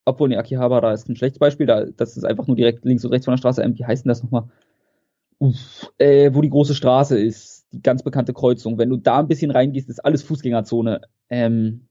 [0.06, 3.12] obwohl, nee, Akihabara ist ein schlechtes Beispiel, da, das ist einfach nur direkt links und
[3.12, 3.62] rechts von der Straße.
[3.62, 4.48] Ähm, wie heißt denn das nochmal?
[5.38, 8.78] Uff, äh, wo die große Straße ist, die ganz bekannte Kreuzung.
[8.78, 11.02] Wenn du da ein bisschen reingehst, ist alles Fußgängerzone.
[11.28, 11.88] Ähm,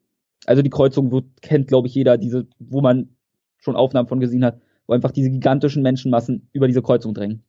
[0.47, 3.15] also die Kreuzung wird, kennt, glaube ich, jeder, diese, wo man
[3.59, 7.43] schon Aufnahmen von gesehen hat, wo einfach diese gigantischen Menschenmassen über diese Kreuzung drängen.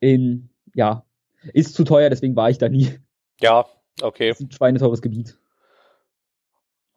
[0.00, 1.04] In, ja,
[1.52, 2.98] ist zu teuer, deswegen war ich da nie.
[3.40, 3.66] Ja,
[4.02, 4.28] okay.
[4.30, 5.36] Das ist ein schweineteures Gebiet.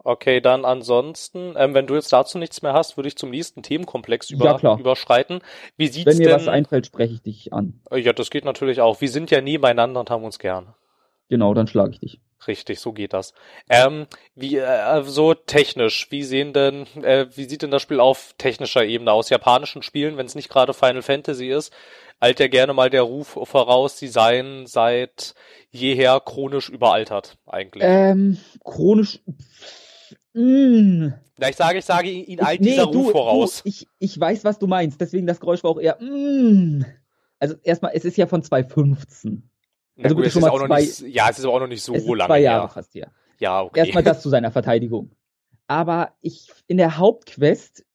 [0.03, 3.61] Okay, dann ansonsten, ähm, wenn du jetzt dazu nichts mehr hast, würde ich zum nächsten
[3.61, 4.79] Themenkomplex über, Ja, klar.
[4.79, 5.41] überschreiten.
[5.77, 6.35] Wie sieht's Wenn mir denn?
[6.37, 7.79] was einfällt, spreche ich dich an.
[7.93, 8.99] Ja, das geht natürlich auch.
[8.99, 10.73] Wir sind ja nie beieinander und haben uns gern.
[11.29, 12.19] Genau, dann schlage ich dich.
[12.47, 13.33] Richtig, so geht das.
[13.69, 18.33] Ähm, wie äh, so technisch, wie sehen denn, äh, wie sieht denn das Spiel auf
[18.37, 19.29] technischer Ebene aus?
[19.29, 21.71] Japanischen Spielen, wenn es nicht gerade Final Fantasy ist,
[22.19, 25.35] eilt ja gerne mal der Ruf voraus, sie seien seit
[25.69, 27.83] jeher chronisch überaltert, eigentlich.
[27.85, 29.19] Ähm, chronisch.
[30.33, 31.09] Mm.
[31.37, 33.63] Na, ich sage, ich sage, ihnen eilt dieser du, Ruf voraus.
[33.63, 34.99] Du, ich, ich weiß, was du meinst.
[35.01, 35.97] Deswegen das Geräusch war auch eher.
[36.01, 36.85] Mm.
[37.39, 39.50] Also erstmal, es ist ja von 2015.
[40.01, 41.83] Also gut, es schon mal auch zwei- nicht, ja, es ist aber auch noch nicht
[41.83, 42.69] so es lange zwei Jahre her.
[42.69, 43.11] fast her.
[43.39, 43.79] Ja, okay.
[43.79, 45.11] Erstmal das zu seiner Verteidigung.
[45.67, 47.85] Aber ich in der Hauptquest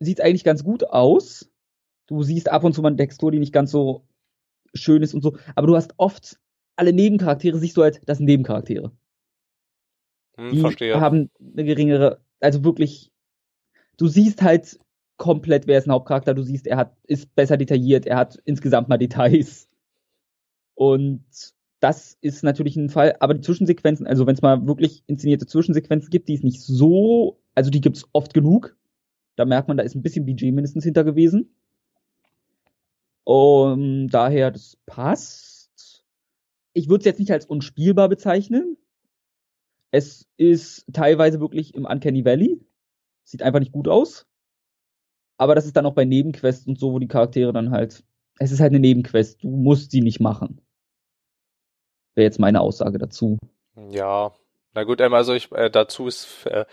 [0.00, 1.50] sieht es eigentlich ganz gut aus.
[2.06, 4.06] Du siehst ab und zu mal eine Textur, die nicht ganz so
[4.74, 5.36] schön ist und so.
[5.54, 6.38] Aber du hast oft
[6.76, 8.92] alle Nebencharaktere, siehst du halt, das sind Nebencharaktere.
[10.36, 11.00] hm, Die verstehe.
[11.00, 13.12] haben eine geringere, also wirklich,
[13.96, 14.78] du siehst halt
[15.16, 16.34] komplett, wer ist ein Hauptcharakter.
[16.34, 19.68] Du siehst, er hat, ist besser detailliert, er hat insgesamt mal Details.
[20.74, 21.24] Und
[21.80, 26.10] das ist natürlich ein Fall, aber die Zwischensequenzen, also wenn es mal wirklich inszenierte Zwischensequenzen
[26.10, 28.76] gibt, die ist nicht so, also die gibt's oft genug.
[29.36, 31.54] Da merkt man, da ist ein bisschen Budget mindestens hinter gewesen.
[33.24, 36.04] Und daher, das passt.
[36.72, 38.76] Ich würde es jetzt nicht als unspielbar bezeichnen.
[39.90, 42.60] Es ist teilweise wirklich im Uncanny Valley.
[43.24, 44.26] Sieht einfach nicht gut aus.
[45.36, 48.04] Aber das ist dann auch bei Nebenquests und so, wo die Charaktere dann halt.
[48.38, 49.42] Es ist halt eine Nebenquest.
[49.42, 50.60] Du musst sie nicht machen.
[52.14, 53.38] Wäre jetzt meine Aussage dazu.
[53.90, 54.32] Ja,
[54.76, 56.64] na gut, ähm, also ich, äh, dazu ist äh,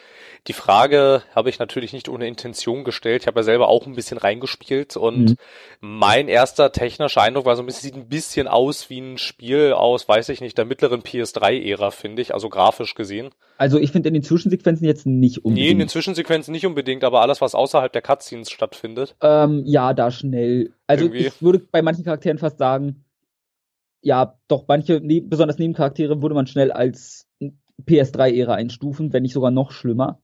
[0.48, 3.22] die Frage habe ich natürlich nicht ohne Intention gestellt.
[3.22, 5.36] Ich habe ja selber auch ein bisschen reingespielt und Mhm.
[5.82, 9.74] mein erster technischer Eindruck war so ein bisschen, sieht ein bisschen aus wie ein Spiel
[9.74, 13.30] aus, weiß ich nicht, der mittleren PS3-Ära, finde ich, also grafisch gesehen.
[13.60, 15.92] Also ich finde in den Zwischensequenzen jetzt nicht Nee, in den unbedingt.
[15.92, 19.16] Zwischensequenzen nicht unbedingt, aber alles, was außerhalb der Cutscenes stattfindet.
[19.22, 20.74] ähm, ja, da schnell.
[20.88, 21.28] Also Irgendwie.
[21.28, 23.06] ich würde bei manchen Charakteren fast sagen,
[24.02, 27.28] ja, doch manche, ne besonders Nebencharaktere, würde man schnell als
[27.86, 30.20] PS3-Ära einstufen, wenn nicht sogar noch schlimmer.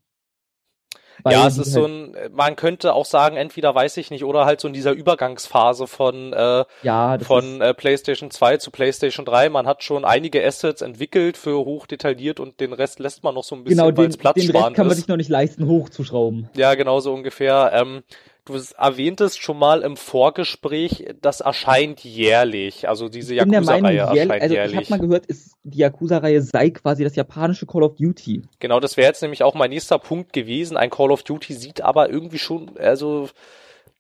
[1.24, 4.24] Weil ja, es ist so halt- ein, man könnte auch sagen, entweder weiß ich nicht,
[4.24, 9.26] oder halt so in dieser Übergangsphase von äh, ja, von äh, PlayStation 2 zu PlayStation
[9.26, 9.50] 3.
[9.50, 13.56] Man hat schon einige Assets entwickelt für hochdetailliert und den Rest lässt man noch so
[13.56, 15.68] ein bisschen, genau, weil den, es den Rest platzsparend kann man sich noch nicht leisten,
[15.68, 16.50] hochzuschrauben.
[16.56, 17.72] Ja, genau so ungefähr.
[17.74, 18.04] Ähm,
[18.48, 22.88] du erwähntest schon mal im Vorgespräch, das erscheint jährlich.
[22.90, 24.90] Also diese Yakuza-Reihe jährlich, erscheint also ich habe jährlich.
[24.90, 28.44] mal gehört, ist, die Yakuza-Reihe sei quasi das japanische Call of Duty.
[28.60, 30.78] Genau, das wäre jetzt nämlich auch mein nächster Punkt gewesen.
[30.78, 33.30] Ein Call of Duty sieht aber irgendwie schon, also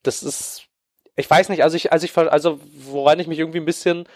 [0.03, 0.63] das ist,
[1.15, 4.07] ich weiß nicht, also ich, also ich, also woran ich mich irgendwie ein bisschen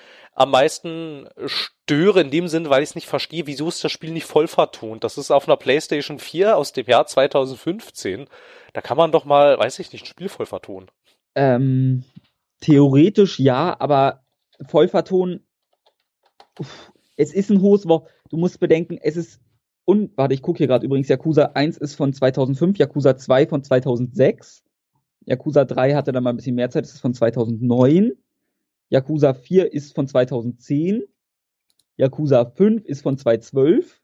[0.42, 4.12] am meisten störe in dem Sinn, weil ich es nicht verstehe, wieso ist das Spiel
[4.12, 5.04] nicht voll vertont?
[5.04, 8.28] Das ist auf einer PlayStation 4 aus dem Jahr 2015.
[8.74, 10.90] Da kann man doch mal, weiß ich nicht, ein Spiel voll vertonen.
[11.36, 12.04] Ähm,
[12.60, 14.24] theoretisch ja, aber
[14.68, 15.42] Vollverton,
[16.58, 18.10] uff, es ist ein hohes Wort.
[18.30, 19.42] Du musst bedenken, es ist,
[19.86, 23.64] und, warte, ich gucke hier gerade übrigens, Yakuza 1 ist von 2005, Yakuza 2 von
[23.64, 24.64] 2006,
[25.26, 28.14] Yakuza 3 hatte dann mal ein bisschen mehr Zeit, das ist von 2009,
[28.92, 31.04] Yakuza 4 ist von 2010,
[31.96, 34.02] Yakuza 5 ist von 2012,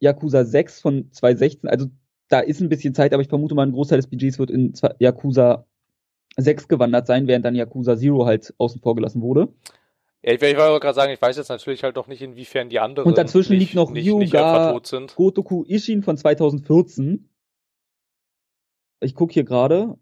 [0.00, 1.86] Yakuza 6 von 2016, also
[2.28, 4.74] da ist ein bisschen Zeit, aber ich vermute mal, ein Großteil des Budgets wird in
[4.98, 5.64] Yakuza
[6.36, 9.48] 6 gewandert sein, während dann Yakuza Zero halt außen vor gelassen wurde.
[10.22, 12.80] Ja, ich, ich wollte gerade sagen, ich weiß jetzt natürlich halt noch nicht, inwiefern die
[12.80, 15.14] anderen Und dazwischen nicht, liegt noch nicht, nicht Ryuga tot sind.
[15.14, 17.28] Gotoku Ishin von 2014.
[19.00, 19.96] Ich gucke hier gerade.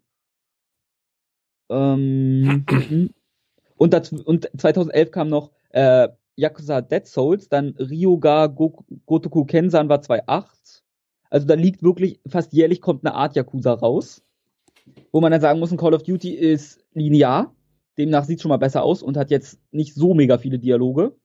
[1.69, 3.13] Ähm, mhm.
[3.77, 9.89] Und, das, und 2011 kam noch äh, Yakuza Dead Souls, dann Ryuga Go Gotoku Kensan
[9.89, 10.83] war 2008.
[11.29, 14.23] Also da liegt wirklich, fast jährlich kommt eine Art Yakuza raus.
[15.11, 17.53] Wo man dann sagen muss, ein Call of Duty ist linear.
[17.97, 21.15] Demnach sieht schon mal besser aus und hat jetzt nicht so mega viele Dialoge.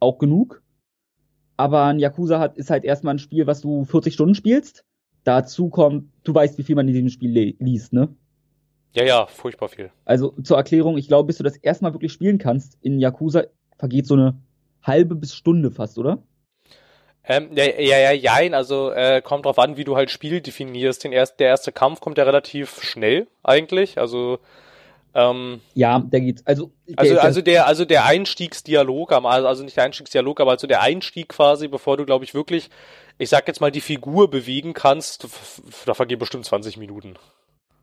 [0.00, 0.62] Auch genug.
[1.56, 4.84] Aber ein Yakuza hat, ist halt erstmal ein Spiel, was du 40 Stunden spielst.
[5.24, 8.14] Dazu kommt, du weißt, wie viel man in diesem Spiel liest, ne?
[8.94, 9.90] Ja, ja, furchtbar viel.
[10.04, 13.44] Also zur Erklärung, ich glaube, bis du das erstmal wirklich spielen kannst in Yakuza,
[13.76, 14.34] vergeht so eine
[14.82, 16.18] halbe bis Stunde fast, oder?
[17.24, 21.04] Ähm, ja, ja, ja, jein, also äh, kommt drauf an, wie du halt Spiel definierst.
[21.04, 24.38] Den erst, der erste Kampf kommt ja relativ schnell eigentlich, also
[25.14, 26.70] ähm, Ja, der geht, also.
[26.86, 30.80] Der also, also der, also der Einstiegsdialog, am- also nicht der Einstiegsdialog, aber also der
[30.80, 32.70] Einstieg quasi, bevor du, glaube ich, wirklich,
[33.18, 35.28] ich sag jetzt mal, die Figur bewegen kannst,
[35.84, 37.16] da vergehen bestimmt 20 Minuten.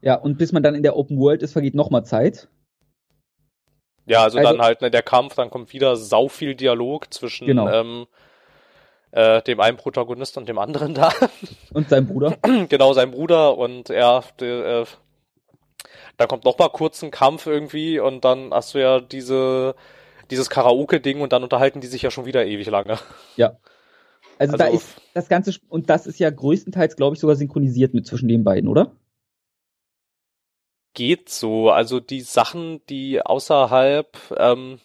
[0.02, 2.48] Ja, und bis man dann in der Open World ist, vergeht noch mal Zeit.
[4.06, 7.48] Ja, also, Also- dann halt ne, der Kampf, dann kommt wieder sau viel Dialog zwischen
[7.48, 7.68] Genau.
[7.70, 8.06] ähm,
[9.12, 11.12] äh, dem einen Protagonist und dem anderen da.
[11.74, 12.38] Und sein Bruder.
[12.70, 14.86] genau, sein Bruder und er, der, äh,
[16.18, 19.76] dann kommt noch mal kurz ein Kampf irgendwie und dann hast du ja diese,
[20.32, 22.98] dieses Karaoke-Ding und dann unterhalten die sich ja schon wieder ewig lange.
[24.38, 27.94] Also, da Also- ist das Ganze, und das ist ja größtenteils, glaube ich, sogar synchronisiert
[27.94, 28.92] mit zwischen den beiden, oder?
[30.96, 34.80] Geht so, also die Sachen, die außerhalb, ähm,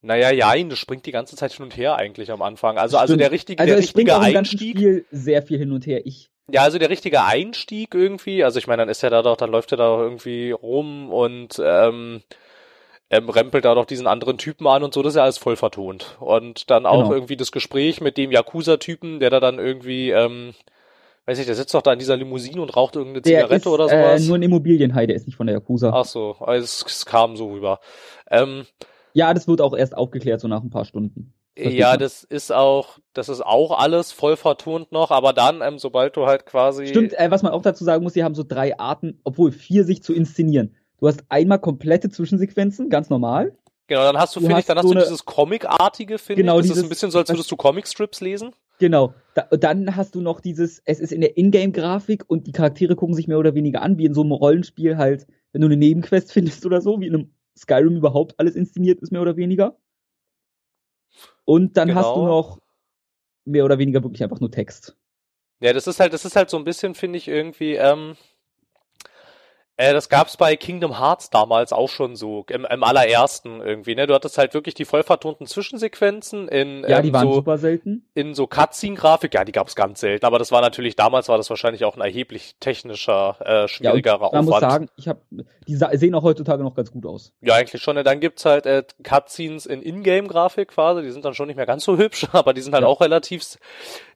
[0.00, 2.76] naja, ja, das springt die ganze Zeit hin und her eigentlich am Anfang.
[2.76, 4.76] Also, also der richtige, Also der richtige Einstieg.
[4.76, 6.04] Spiel sehr viel hin und her.
[6.04, 9.36] Ich, Ja, also der richtige Einstieg irgendwie, also ich meine, dann ist er da doch,
[9.36, 12.22] dann läuft er da doch irgendwie rum und ähm,
[13.10, 15.56] ähm, rempelt da doch diesen anderen Typen an und so, das ist ja alles voll
[15.56, 16.16] vertont.
[16.20, 17.12] Und dann auch Genau.
[17.14, 20.54] irgendwie das Gespräch mit dem Yakuza-Typen, der da dann irgendwie, ähm,
[21.26, 23.66] weiß ich, der sitzt doch da in dieser Limousine und raucht irgendeine der Zigarette ist
[23.66, 24.26] oder äh, sowas.
[24.26, 25.90] nur ein Immobilienhai, der ist nicht von der Yakuza.
[25.94, 27.80] Ach so, also es, es kam so rüber.
[28.30, 28.66] Ähm,
[29.12, 31.32] Ja, das wird auch erst aufgeklärt, so nach ein paar Stunden.
[31.56, 35.78] Versteht ja, das ist auch, das ist auch alles voll vertont noch, aber dann, ähm,
[35.78, 36.88] sobald du halt quasi.
[36.88, 39.84] Stimmt, äh, was man auch dazu sagen muss, die haben so drei Arten, obwohl vier
[39.84, 40.74] sich zu inszenieren.
[40.98, 43.56] Du hast einmal komplette Zwischensequenzen, ganz normal.
[43.86, 46.42] Genau, dann hast du, Du finde ich, dann hast so du eine- dieses Comic-artige, finde
[46.42, 46.62] Genau, ich.
[46.62, 48.50] Das ist dieses- ein bisschen so, als würdest du Comicstrips lesen.
[48.80, 49.14] Genau.
[49.34, 53.14] Da, dann hast du noch dieses, es ist in der Ingame-Grafik und die Charaktere gucken
[53.16, 56.32] sich mehr oder weniger an, wie in so einem Rollenspiel halt, wenn du eine Nebenquest
[56.32, 59.76] findest oder so, wie in einem Skyrim überhaupt alles inszeniert ist, mehr oder weniger.
[61.44, 62.26] Und dann hast du Genau.
[62.26, 62.60] noch
[63.44, 64.96] mehr oder weniger wirklich einfach nur Text.
[65.60, 68.16] Ja, das ist halt, das ist halt so ein bisschen, finde ich, irgendwie, ähm,
[69.76, 74.06] äh, das gab's bei Kingdom Hearts damals auch schon so, im, im allerersten irgendwie, ne?
[74.06, 77.58] Du hattest halt wirklich die voll vertonten Zwischensequenzen in, Ja, ähm, die waren so, super
[77.58, 78.06] selten.
[78.14, 81.50] in so Cutscene-Grafik, ja, die gab's ganz selten, aber das war natürlich, damals war das
[81.50, 85.18] wahrscheinlich auch ein erheblich technischer, äh, Ja, und schwierigerer man muss sagen, ich hab,
[85.66, 87.32] die sehen auch heutzutage noch ganz gut aus.
[87.40, 87.96] Ja, eigentlich schon.
[87.96, 88.04] ne?
[88.04, 91.02] Dann gibt's halt äh, Cutscenes in Ingame-Grafik quasi.
[91.02, 92.88] Die sind dann schon nicht mehr ganz so hübsch, aber die sind halt Ja.
[92.88, 93.42] auch relativ,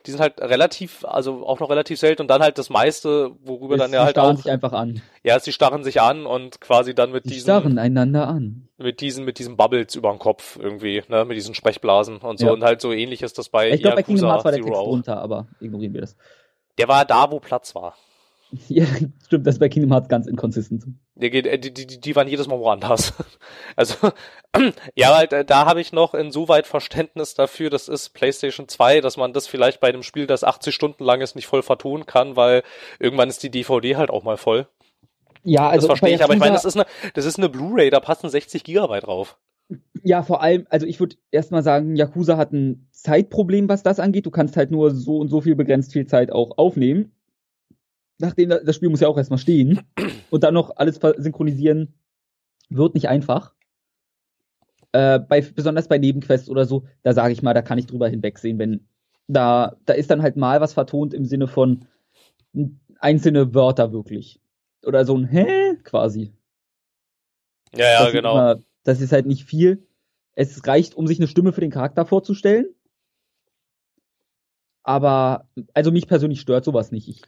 [0.06, 2.22] die sind halt relativ, also auch noch relativ selten.
[2.22, 4.72] Und dann halt das meiste, worüber Es- dann ja die halt starren auch, sich einfach
[4.72, 5.02] an.
[5.22, 8.68] ja, sie starren sich an und quasi dann mit Die diesen, starren einander an.
[8.78, 12.46] mit diesen, mit diesen Bubbles über den Kopf irgendwie, ne, mit diesen Sprechblasen und so.
[12.46, 12.52] Ja.
[12.52, 14.74] Und halt so ähnlich ist das bei Ich glaube, bei Kingdom Hearts war der Text
[14.78, 14.88] auch.
[14.88, 16.16] drunter, aber ignorieren wir das.
[16.78, 17.94] Der war da, wo Platz war.
[18.68, 18.86] Ja,
[19.26, 20.84] stimmt, das ist bei Kingdom Hearts ganz inconsistent.
[21.14, 23.12] Der geht, äh, die, die, die waren jedes Mal woanders.
[23.76, 23.94] Also,
[24.96, 29.16] ja, halt, äh, da habe ich noch insoweit Verständnis dafür, das ist PlayStation 2, dass
[29.16, 32.34] man das vielleicht bei einem Spiel, das 80 Stunden lang ist, nicht voll vertonen kann,
[32.34, 32.62] weil
[32.98, 34.66] irgendwann ist die DVD halt auch mal voll.
[35.44, 37.90] Ja, also das verstehe ich, aber ich meine, das ist eine, das ist eine Blu-ray,
[37.90, 39.38] da passen 60 Gigabyte drauf.
[40.02, 44.26] Ja, vor allem, also ich würde erstmal sagen, Yakuza hat ein Zeitproblem, was das angeht.
[44.26, 47.12] Du kannst halt nur so und so viel begrenzt viel Zeit auch aufnehmen.
[48.18, 49.80] Nachdem das Spiel muss ja auch erstmal stehen.
[50.30, 51.94] Und dann noch alles synchronisieren
[52.68, 53.54] wird nicht einfach.
[54.92, 58.08] Äh, bei, besonders bei Nebenquests oder so, da sage ich mal, da kann ich drüber
[58.08, 58.86] hinwegsehen, wenn
[59.26, 61.86] da, da ist dann halt mal was vertont im Sinne von
[62.98, 64.40] einzelne Wörter wirklich.
[64.84, 65.76] Oder so ein Hä?
[65.84, 66.32] quasi.
[67.74, 68.32] Ja, ja, das, genau.
[68.32, 69.86] Immer, das ist halt nicht viel.
[70.34, 72.66] Es reicht, um sich eine Stimme für den Charakter vorzustellen.
[74.82, 77.08] Aber, also mich persönlich stört sowas nicht.
[77.08, 77.22] Ich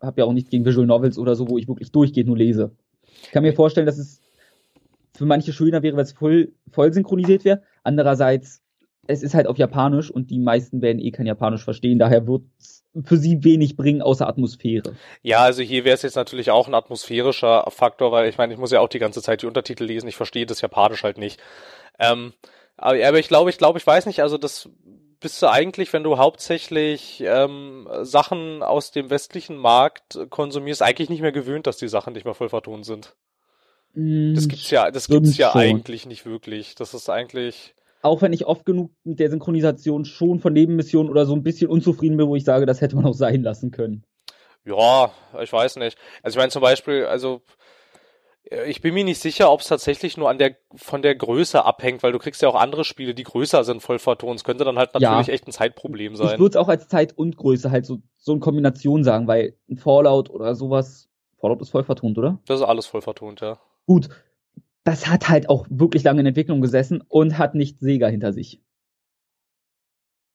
[0.00, 2.72] habe ja auch nichts gegen Visual Novels oder so, wo ich wirklich durchgehend nur lese.
[3.22, 4.20] Ich kann mir vorstellen, dass es
[5.16, 7.62] für manche schöner wäre, wenn es voll, voll synchronisiert wäre.
[7.82, 8.62] Andererseits,
[9.06, 11.98] es ist halt auf Japanisch und die meisten werden eh kein Japanisch verstehen.
[11.98, 14.94] Daher wird es für sie wenig bringen außer Atmosphäre.
[15.22, 18.58] Ja, also hier wäre es jetzt natürlich auch ein atmosphärischer Faktor, weil ich meine, ich
[18.58, 21.40] muss ja auch die ganze Zeit die Untertitel lesen, ich verstehe das Japanisch halt nicht.
[21.98, 22.32] Ähm,
[22.76, 24.68] aber, aber ich glaube, ich glaube, ich weiß nicht, also das
[25.26, 31.20] bist du eigentlich, wenn du hauptsächlich ähm, Sachen aus dem westlichen Markt konsumierst, eigentlich nicht
[31.20, 33.16] mehr gewöhnt, dass die Sachen nicht mehr voll vertont sind.
[33.94, 35.62] Mm, das gibt's ja, das gibt's ja schon.
[35.62, 36.76] eigentlich nicht wirklich.
[36.76, 37.74] Das ist eigentlich.
[38.02, 41.70] Auch wenn ich oft genug mit der Synchronisation schon von Nebenmissionen oder so ein bisschen
[41.70, 44.04] unzufrieden bin, wo ich sage, das hätte man auch sein lassen können.
[44.64, 45.10] Ja,
[45.42, 45.98] ich weiß nicht.
[46.22, 47.42] Also ich meine zum Beispiel, also
[48.66, 52.02] ich bin mir nicht sicher, ob es tatsächlich nur an der von der Größe abhängt,
[52.02, 54.36] weil du kriegst ja auch andere Spiele, die größer sind, voll vertont.
[54.36, 55.32] Es könnte dann halt natürlich ja.
[55.32, 56.34] echt ein Zeitproblem sein.
[56.34, 59.56] Ich würde es auch als Zeit und Größe halt so, so in Kombination sagen, weil
[59.68, 62.38] ein Fallout oder sowas, Fallout ist voll vertont, oder?
[62.46, 63.58] Das ist alles voll vertont, ja.
[63.86, 64.08] Gut,
[64.84, 68.62] das hat halt auch wirklich lange in Entwicklung gesessen und hat nicht Sega hinter sich.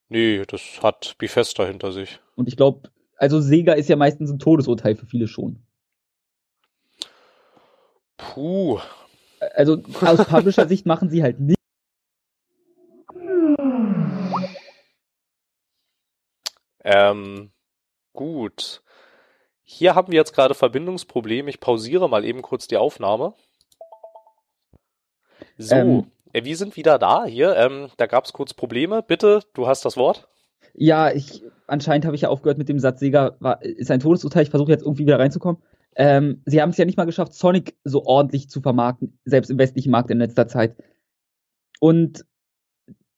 [0.09, 2.19] Nee, das hat Bethesda hinter sich.
[2.35, 5.63] Und ich glaube, also Sega ist ja meistens ein Todesurteil für viele schon.
[8.21, 8.79] Puh.
[9.55, 11.57] Also aus Publisher-Sicht machen sie halt nicht.
[16.83, 17.51] Ähm,
[18.13, 18.83] gut.
[19.63, 21.49] Hier haben wir jetzt gerade Verbindungsprobleme.
[21.49, 23.33] Ich pausiere mal eben kurz die Aufnahme.
[25.57, 27.55] So, ähm, äh, wir sind wieder da hier.
[27.55, 29.01] Ähm, da gab es kurz Probleme.
[29.01, 30.27] Bitte, du hast das Wort.
[30.73, 34.43] Ja, ich anscheinend habe ich ja aufgehört mit dem Satz, Sega war, ist ein Todesurteil.
[34.43, 35.61] Ich versuche jetzt irgendwie wieder reinzukommen.
[35.95, 39.57] Ähm, sie haben es ja nicht mal geschafft, Sonic so ordentlich zu vermarkten, selbst im
[39.57, 40.75] westlichen Markt in letzter Zeit.
[41.79, 42.25] Und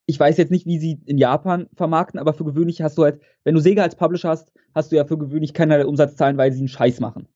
[0.06, 3.22] ich weiß jetzt nicht, wie sie in Japan vermarkten, aber für gewöhnlich hast du halt,
[3.44, 6.60] wenn du Sega als Publisher hast, hast du ja für gewöhnlich keinerlei Umsatzzahlen, weil sie
[6.60, 7.28] einen Scheiß machen.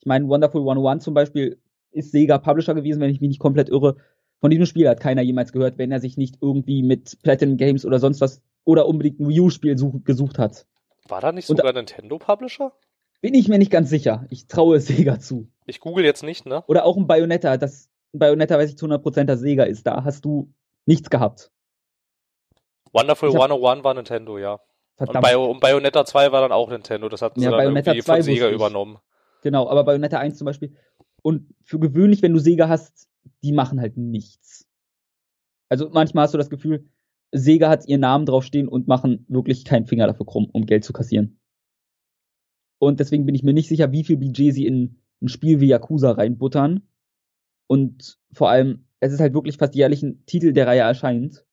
[0.00, 1.60] Ich meine, Wonderful 101 zum Beispiel
[1.92, 3.96] ist Sega Publisher gewesen, wenn ich mich nicht komplett irre.
[4.40, 7.84] Von diesem Spiel hat keiner jemals gehört, wenn er sich nicht irgendwie mit Platinum Games
[7.84, 10.66] oder sonst was oder unbedingt ein Wii U-Spiel gesucht hat.
[11.08, 12.72] War da nicht sogar Und, Nintendo Publisher?
[13.20, 14.26] Bin ich mir nicht ganz sicher.
[14.30, 15.48] Ich traue Sega zu.
[15.66, 16.64] Ich google jetzt nicht, ne?
[16.66, 17.56] Oder auch ein Bayonetta.
[17.56, 19.86] Das Bayonetta weiß ich zu 100% dass Sega ist.
[19.86, 20.52] Da hast du
[20.86, 21.50] nichts gehabt.
[22.92, 24.58] Wonderful hab, 101 war Nintendo, ja.
[24.96, 25.24] Verdammt.
[25.24, 27.08] Und, Bio, und Bayonetta 2 war dann auch Nintendo.
[27.08, 28.98] Das hatten ja, sie dann Bayonetta irgendwie von Sega übernommen.
[29.42, 30.76] Genau, aber Bayonetta 1 zum Beispiel.
[31.22, 33.08] Und für gewöhnlich, wenn du Sega hast,
[33.42, 34.66] die machen halt nichts.
[35.68, 36.90] Also manchmal hast du das Gefühl,
[37.32, 40.92] Sega hat ihren Namen draufstehen und machen wirklich keinen Finger dafür krumm, um Geld zu
[40.92, 41.39] kassieren.
[42.80, 45.68] Und deswegen bin ich mir nicht sicher, wie viel Budget sie in ein Spiel wie
[45.68, 46.88] Yakuza reinbuttern.
[47.66, 51.44] Und vor allem, es ist halt wirklich fast jährlich ein Titel der Reihe erscheint.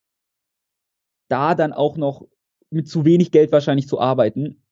[1.27, 2.25] Da dann auch noch
[2.69, 4.63] mit zu wenig Geld wahrscheinlich zu arbeiten,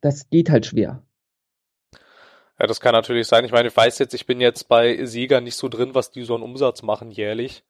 [0.00, 1.06] das geht halt schwer.
[2.58, 3.44] Ja, das kann natürlich sein.
[3.44, 6.24] Ich meine, ich weiß jetzt, ich bin jetzt bei Sieger nicht so drin, was die
[6.24, 7.62] so einen Umsatz machen jährlich.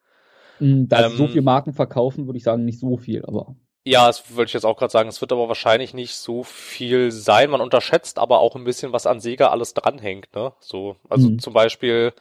[0.58, 3.56] Hm, da ähm, so viel Marken verkaufen, würde ich sagen, nicht so viel, aber.
[3.86, 5.08] Ja, das wollte ich jetzt auch gerade sagen.
[5.08, 7.50] Es wird aber wahrscheinlich nicht so viel sein.
[7.50, 10.34] Man unterschätzt aber auch ein bisschen, was an Sega alles dranhängt.
[10.34, 10.52] Ne?
[10.58, 11.38] So, also mhm.
[11.38, 12.12] zum Beispiel,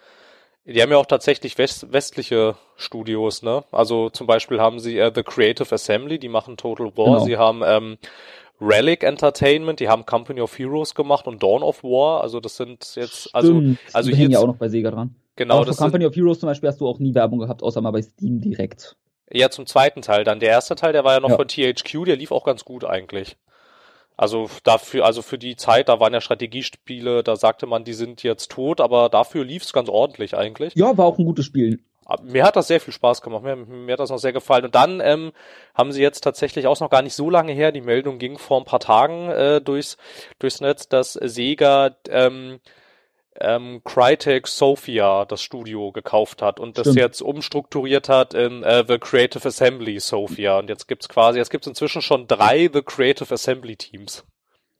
[0.65, 3.41] die haben ja auch tatsächlich west westliche Studios.
[3.41, 3.63] Ne?
[3.71, 7.05] Also zum Beispiel haben sie äh, The Creative Assembly, die machen Total War.
[7.05, 7.25] Genau.
[7.25, 7.97] Sie haben ähm,
[8.61, 12.21] Relic Entertainment, die haben Company of Heroes gemacht und Dawn of War.
[12.21, 13.79] Also das sind jetzt, also, Stimmt.
[13.91, 15.15] also hier ja auch noch bei Sega dran.
[15.35, 15.55] Genau.
[15.55, 17.89] Aber für Company of Heroes zum Beispiel hast du auch nie Werbung gehabt, außer mal
[17.89, 18.95] bei Steam direkt.
[19.31, 20.39] Ja, zum zweiten Teil dann.
[20.39, 21.35] Der erste Teil, der war ja noch ja.
[21.35, 23.37] von THQ, der lief auch ganz gut eigentlich.
[24.17, 28.23] Also dafür, also für die Zeit, da waren ja Strategiespiele, da sagte man, die sind
[28.23, 30.73] jetzt tot, aber dafür lief's ganz ordentlich eigentlich.
[30.75, 31.79] Ja, war auch ein gutes Spiel.
[32.23, 34.65] Mir hat das sehr viel Spaß gemacht, mir, mir hat das noch sehr gefallen.
[34.65, 35.31] Und dann ähm,
[35.73, 38.61] haben sie jetzt tatsächlich auch noch gar nicht so lange her, die Meldung ging vor
[38.61, 39.97] ein paar Tagen äh, durchs,
[40.37, 42.59] durchs Netz, dass Sega ähm,
[43.39, 46.87] ähm, Crytek Sophia das Studio gekauft hat und Stimmt.
[46.87, 50.59] das jetzt umstrukturiert hat in äh, The Creative Assembly Sophia.
[50.59, 54.25] Und jetzt gibt's quasi, jetzt gibt's inzwischen schon drei The Creative Assembly Teams.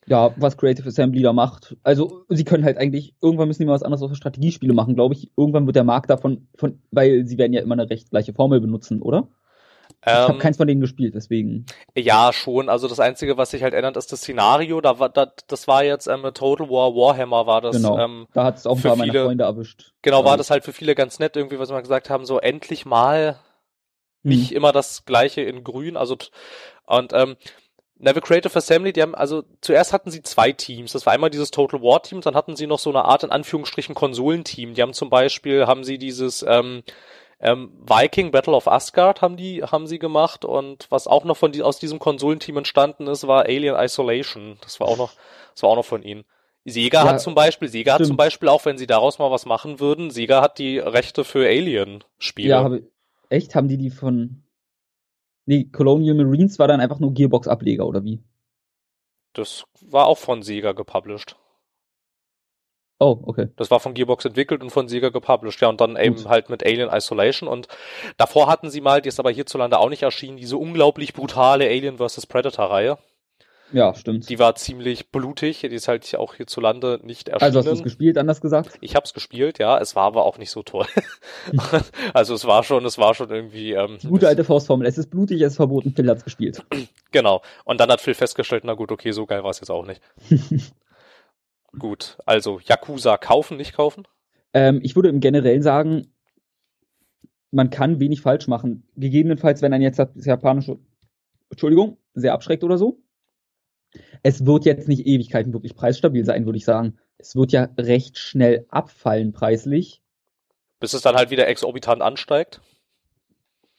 [0.08, 1.76] Ja, was Creative Assembly da macht.
[1.84, 5.16] Also sie können halt eigentlich, irgendwann müssen die mal was anderes auf Strategiespiele machen, glaube
[5.16, 5.32] ich.
[5.36, 8.62] Irgendwann wird der Markt davon, von, weil sie werden ja immer eine recht gleiche Formel
[8.62, 9.28] benutzen, oder?
[10.02, 11.66] Ich ähm, habe keins von denen gespielt, deswegen.
[11.96, 12.70] Ja, schon.
[12.70, 14.82] Also das Einzige, was sich halt ändert, ist das Szenario.
[14.82, 17.78] Da war, da, das war jetzt ähm, Total War Warhammer war das.
[17.78, 17.98] Genau.
[17.98, 19.94] Ähm, da hat es auch ein paar meiner Freunde erwischt.
[20.02, 22.86] Genau, war das halt für viele ganz nett, irgendwie, was wir gesagt haben, so endlich
[22.86, 23.40] mal
[24.24, 24.30] hm.
[24.30, 25.98] nicht immer das Gleiche in Grün.
[25.98, 26.18] Also
[26.86, 27.36] und ähm,
[27.98, 30.92] Never Creative Assembly, die haben, also zuerst hatten sie zwei Teams.
[30.92, 33.32] Das war einmal dieses Total War Team, dann hatten sie noch so eine Art in
[33.32, 34.74] Anführungsstrichen Konsolenteam.
[34.74, 36.84] Die haben zum Beispiel, haben sie dieses ähm,
[37.40, 41.52] ähm, Viking Battle of Asgard haben die, haben sie gemacht und was auch noch von
[41.52, 44.58] die, aus diesem Konsolenteam entstanden ist, war Alien Isolation.
[44.62, 45.14] Das war auch noch,
[45.54, 46.24] das war auch noch von ihnen.
[46.64, 48.00] Sega ja, hat zum Beispiel, Sega stimmt.
[48.00, 51.24] hat zum Beispiel auch, wenn sie daraus mal was machen würden, Sega hat die Rechte
[51.24, 52.50] für Alien-Spiele.
[52.50, 52.74] Ja, hab,
[53.30, 53.54] echt?
[53.54, 54.44] Haben die die von,
[55.46, 58.24] nee, Colonial Marines war dann einfach nur Gearbox-Ableger oder wie?
[59.34, 61.36] Das war auch von Sega gepublished.
[62.98, 63.50] Oh, okay.
[63.58, 65.62] Das war von Gearbox entwickelt und von Sega gepublished.
[65.62, 66.28] Ja, und dann eben Gut.
[66.28, 67.50] halt mit Alien Isolation.
[67.50, 67.68] Und
[68.18, 71.98] davor hatten sie mal, die ist aber hierzulande auch nicht erschienen, diese unglaublich brutale Alien
[71.98, 72.26] vs.
[72.26, 72.98] Predator-Reihe.
[73.72, 74.30] Ja, stimmt.
[74.30, 75.62] Die war ziemlich blutig.
[75.62, 77.48] Die ist halt auch hierzulande nicht erschienen.
[77.48, 78.78] also hast du es gespielt, anders gesagt?
[78.80, 79.78] Ich hab's gespielt, ja.
[79.80, 80.86] Es war aber auch nicht so toll.
[82.14, 83.74] also es war schon, es war schon irgendwie.
[83.74, 84.88] Ähm, Die gute alte Faustformel.
[84.88, 86.64] Es ist blutig, es ist verboten, Phil hat's gespielt.
[87.12, 87.42] Genau.
[87.66, 90.02] Und dann hat Phil festgestellt, na gut, okay, so geil war es jetzt auch nicht.
[91.80, 94.08] gut, also Yakuza kaufen, nicht kaufen?
[94.54, 96.08] Ähm, ich würde im Generellen sagen,
[97.52, 98.88] man kann wenig falsch machen.
[98.96, 100.78] Gegebenenfalls, wenn ein jetzt das japanische,
[101.50, 103.02] Entschuldigung, sehr abschreckt oder so.
[104.24, 106.98] Es wird jetzt nicht Ewigkeiten wirklich preisstabil sein, würde ich sagen.
[107.18, 110.02] Es wird ja recht schnell abfallen preislich.
[110.80, 112.62] Bis es dann halt wieder exorbitant ansteigt.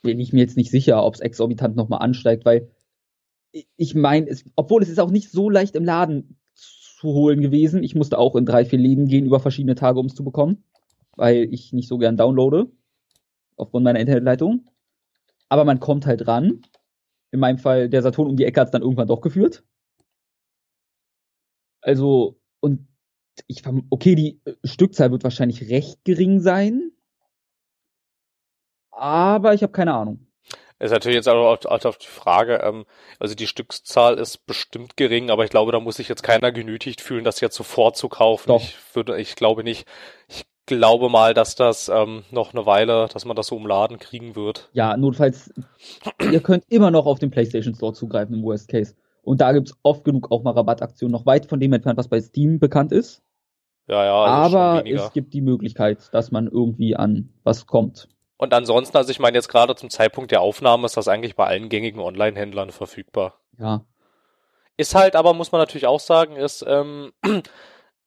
[0.03, 2.71] Bin ich mir jetzt nicht sicher, ob es exorbitant nochmal ansteigt, weil
[3.77, 6.39] ich- meine, obwohl es ist auch nicht so leicht im Laden
[6.97, 7.83] zu holen gewesen.
[7.83, 10.65] Ich musste auch in drei, vier Läden gehen über verschiedene Tage, um es zu bekommen,
[11.15, 12.71] weil ich nicht so gern downloade,
[13.57, 14.71] aufgrund meiner Internetleitung.
[15.51, 16.63] Aber man kommt halt ran.
[17.33, 19.63] In meinem Fall, der Saturn um die Ecke hat es dann irgendwann doch geführt.
[21.83, 22.89] Also, und
[23.47, 26.93] ich okay, die äh, Stückzahl wird wahrscheinlich recht gering sein.
[28.91, 30.26] Aber ich habe keine Ahnung.
[30.79, 32.85] Ist natürlich jetzt auch auf, die Frage, ähm,
[33.19, 37.01] also die Stückszahl ist bestimmt gering, aber ich glaube, da muss sich jetzt keiner genötigt
[37.01, 38.49] fühlen, das jetzt sofort zu kaufen.
[38.49, 38.61] Doch.
[38.61, 39.87] Ich würde, ich glaube nicht.
[40.29, 43.99] Ich glaube mal, dass das ähm, noch eine Weile, dass man das so im Laden
[43.99, 44.69] kriegen wird.
[44.73, 45.55] Ja, notfalls,
[46.31, 48.95] ihr könnt immer noch auf den PlayStation Store zugreifen im Worst Case.
[49.23, 52.21] Und da gibt's oft genug auch mal Rabattaktionen, noch weit von dem entfernt, was bei
[52.21, 53.23] Steam bekannt ist.
[53.89, 58.09] Ja, ja, also Aber es gibt die Möglichkeit, dass man irgendwie an was kommt.
[58.39, 61.47] Und ansonsten, also ich meine jetzt gerade zum Zeitpunkt der Aufnahme ist das eigentlich bei
[61.47, 63.41] allen gängigen Online-Händlern verfügbar.
[63.59, 63.85] Ja.
[64.77, 67.13] Ist halt aber, muss man natürlich auch sagen, ist, ähm,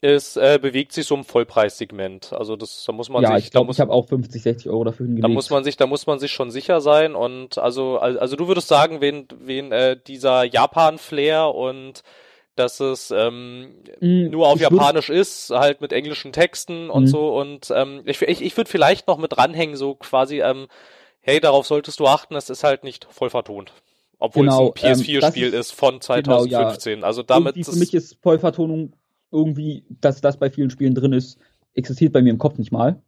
[0.02, 2.32] es äh, bewegt sich so im Vollpreissegment.
[2.32, 4.70] Also das, da muss man ja, sich, ich da glaube, ich habe auch 50, 60
[4.70, 5.24] Euro dafür hingelegt.
[5.24, 7.16] da muss man sich, da muss man sich schon sicher sein.
[7.16, 12.04] Und also, al- also du würdest sagen, wen, wen äh, dieser Japan-Flair und
[12.60, 17.08] dass es ähm, Mm, nur auf Japanisch ist, halt mit englischen Texten und Mhm.
[17.08, 17.40] so.
[17.40, 20.68] Und ähm, ich, ich, ich würde vielleicht noch mit dranhängen, so quasi, ähm,
[21.22, 23.72] hey, darauf solltest du achten, es ist halt nicht voll vertont.
[24.20, 26.78] Obwohl Genau, es ein ähm, PS4-Spiel das ist von genau, ja.
[26.78, 27.04] 2015.
[27.04, 28.94] Also damit irgendwie ist für mich ist Vollvertonung
[29.32, 31.40] irgendwie, dass das bei vielen Spielen drin ist,
[31.74, 33.02] existiert bei mir im Kopf nicht mal.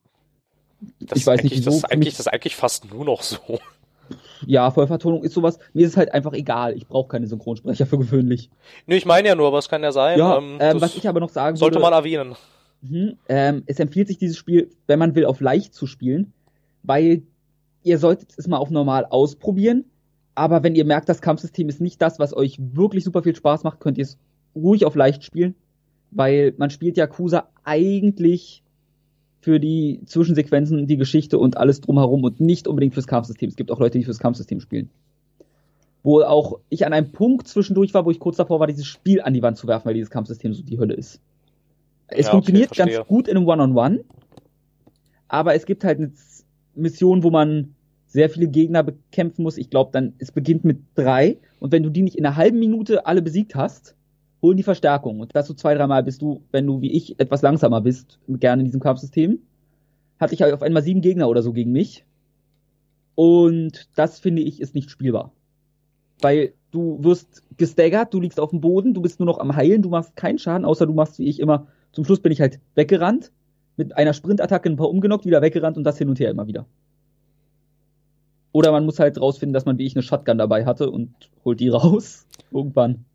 [1.00, 3.38] das ich weiß nicht, wieso, das ist eigentlich, das ist eigentlich fast nur noch so.
[4.46, 5.60] Ja, Vollvertonung ist sowas.
[5.74, 6.76] Mir ist es halt einfach egal.
[6.76, 8.50] Ich brauche keine Synchronsprecher für gewöhnlich.
[8.88, 10.18] Nö, ich meine ja nur, aber es kann ja sein.
[10.18, 12.36] Ja, ähm, ähm, was ich aber noch sagen sollte würde, man erwähnen.
[12.82, 13.18] Mhm.
[13.30, 16.34] Ähm, es empfiehlt sich dieses Spiel, wenn man will, auf leicht zu spielen,
[16.84, 17.24] weil
[17.84, 19.86] ihr solltet es mal auf normal ausprobieren.
[20.34, 23.64] Aber wenn ihr merkt, das Kampfsystem ist nicht das, was euch wirklich super viel Spaß
[23.64, 24.18] macht, könnt ihr es
[24.56, 25.56] ruhig auf leicht spielen,
[26.12, 28.61] weil man spielt Yakuza eigentlich
[29.42, 33.50] für die Zwischensequenzen, die Geschichte und alles drumherum und nicht unbedingt fürs Kampfsystem.
[33.50, 34.90] Es gibt auch Leute, die fürs Kampfsystem spielen.
[36.04, 39.20] Wo auch ich an einem Punkt zwischendurch war, wo ich kurz davor war, dieses Spiel
[39.22, 41.22] an die Wand zu werfen, weil dieses Kampfsystem so die Hölle ist.
[42.08, 42.98] Es Ja, okay, funktioniert verstehe.
[42.98, 44.04] ganz gut in einem One-on-One,
[45.28, 46.12] aber es gibt halt eine
[46.76, 47.74] Mission, wo man
[48.06, 49.58] sehr viele Gegner bekämpfen muss.
[49.58, 52.60] Ich glaube, dann, es beginnt mit drei und wenn du die nicht in einer halben
[52.60, 53.96] Minute alle besiegt hast,
[54.42, 55.20] holen die Verstärkung.
[55.20, 58.62] Und das so zwei, dreimal bist du, wenn du wie ich etwas langsamer bist, gerne
[58.62, 59.40] in diesem Kampfsystem,
[60.20, 62.06] hatte ich auf einmal sieben Gegner oder so gegen mich.
[63.16, 65.32] Und das finde ich ist nicht spielbar.
[66.22, 69.82] Weil du wirst gestaggert, du liegst auf dem Boden, du bist nur noch am Heilen,
[69.82, 71.68] du machst keinen Schaden, außer du machst wie ich immer.
[71.92, 73.32] Zum Schluss bin ich halt weggerannt,
[73.78, 76.66] mit einer Sprintattacke ein paar umgenockt, wieder weggerannt und das hin und her immer wieder.
[78.54, 81.14] Oder man muss halt rausfinden, dass man wie ich eine Shotgun dabei hatte und
[81.46, 82.26] holt die raus.
[82.52, 83.06] Irgendwann.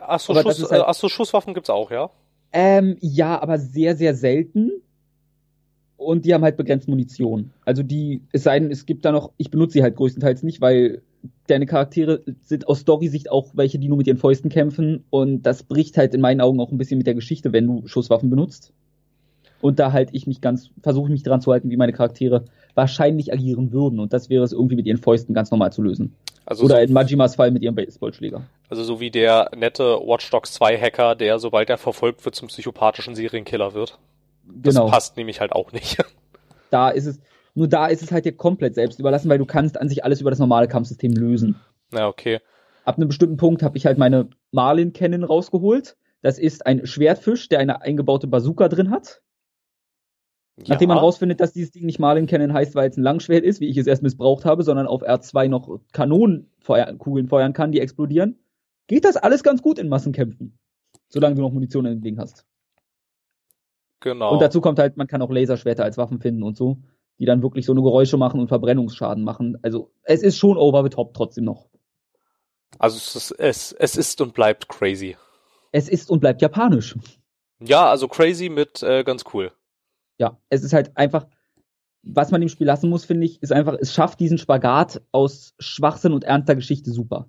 [0.00, 2.10] Achso, Schuss, halt- äh, achso, Schusswaffen gibt's auch, ja?
[2.52, 4.70] Ähm, ja, aber sehr, sehr selten.
[5.96, 7.52] Und die haben halt begrenzt Munition.
[7.64, 10.60] Also die, es sei denn, es gibt da noch, ich benutze sie halt größtenteils nicht,
[10.60, 11.02] weil
[11.46, 15.04] deine Charaktere sind aus Story-Sicht auch welche, die nur mit ihren Fäusten kämpfen.
[15.10, 17.86] Und das bricht halt in meinen Augen auch ein bisschen mit der Geschichte, wenn du
[17.86, 18.72] Schusswaffen benutzt.
[19.60, 22.46] Und da halt ich mich ganz, versuche ich mich dran zu halten, wie meine Charaktere
[22.74, 24.00] wahrscheinlich agieren würden.
[24.00, 26.14] Und das wäre es irgendwie mit ihren Fäusten ganz normal zu lösen.
[26.46, 28.42] Also Oder so, in Majimas Fall mit ihrem Baseballschläger.
[28.68, 32.48] also so wie der nette Watch Dogs 2 Hacker, der sobald er verfolgt wird zum
[32.48, 33.98] psychopathischen Serienkiller wird.
[34.44, 34.88] Das Genau.
[34.88, 35.98] passt nämlich halt auch nicht.
[36.70, 37.20] Da ist es,
[37.54, 40.22] nur da ist es halt dir komplett selbst überlassen, weil du kannst an sich alles
[40.22, 41.60] über das normale Kampfsystem lösen.
[41.90, 42.40] Na, okay.
[42.86, 45.98] Ab einem bestimmten Punkt habe ich halt meine Marlin Cannon rausgeholt.
[46.22, 49.20] Das ist ein Schwertfisch, der eine eingebaute Bazooka drin hat.
[50.56, 51.02] Nachdem man Ja.
[51.02, 53.76] rausfindet, dass dieses Ding nicht Marlin Cannon heißt, weil es ein Langschwert ist, wie ich
[53.78, 58.38] es erst missbraucht habe, sondern auf R2 noch Kanonenkugeln feuern kann, die explodieren,
[58.86, 60.58] geht das alles ganz gut in Massenkämpfen.
[61.08, 62.44] Solange du noch Munition in dem Ding hast.
[64.00, 64.32] Genau.
[64.32, 66.78] Und dazu kommt halt, man kann auch Laserschwerter als Waffen finden und so,
[67.18, 69.56] die dann wirklich so eine Geräusche machen und Verbrennungsschaden machen.
[69.62, 71.68] Also es ist schon over the top trotzdem noch.
[72.78, 75.16] Also es ist, es, es ist und bleibt crazy.
[75.70, 76.96] Es ist und bleibt japanisch.
[77.60, 79.52] Ja, also crazy mit äh, ganz cool.
[80.18, 81.26] Ja, es ist halt einfach,
[82.02, 85.54] was man dem Spiel lassen muss, finde ich, ist einfach, es schafft diesen Spagat aus
[85.58, 87.28] Schwachsinn und ernster Geschichte super.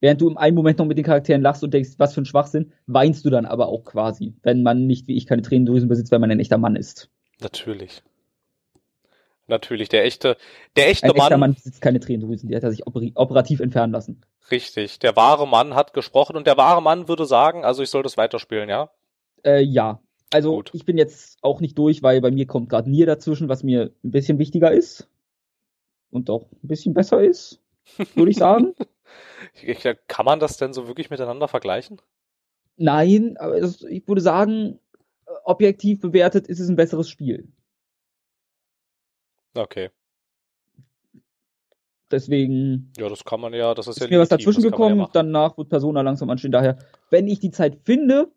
[0.00, 2.26] Während du im einen Moment noch mit den Charakteren lachst und denkst, was für ein
[2.26, 6.10] Schwachsinn, weinst du dann aber auch quasi, wenn man nicht wie ich keine Tränendrüsen besitzt,
[6.10, 7.10] weil man ein echter Mann ist.
[7.40, 8.02] Natürlich.
[9.46, 10.36] Natürlich, der echte,
[10.76, 11.26] der echte ein Mann.
[11.26, 14.22] echter Mann besitzt keine Tränendrüsen, die hat er sich operativ entfernen lassen.
[14.50, 18.02] Richtig, der wahre Mann hat gesprochen und der wahre Mann würde sagen, also ich soll
[18.02, 18.90] das weiterspielen, ja?
[19.44, 20.00] Äh, ja.
[20.32, 20.70] Also Gut.
[20.74, 23.92] ich bin jetzt auch nicht durch, weil bei mir kommt gerade Nier dazwischen, was mir
[24.04, 25.08] ein bisschen wichtiger ist.
[26.10, 27.60] Und auch ein bisschen besser ist,
[28.14, 28.74] würde ich sagen.
[29.60, 32.00] Ich, kann man das denn so wirklich miteinander vergleichen?
[32.76, 34.78] Nein, aber es, ich würde sagen,
[35.42, 37.48] objektiv bewertet ist es ein besseres Spiel.
[39.54, 39.90] Okay.
[42.10, 44.80] Deswegen Ja, das kann man ja, das ist, ist ja mir was legitim, dazwischen kann
[44.80, 46.52] man gekommen, ja danach wird Persona langsam anstehen.
[46.52, 46.78] Daher,
[47.10, 48.32] wenn ich die Zeit finde,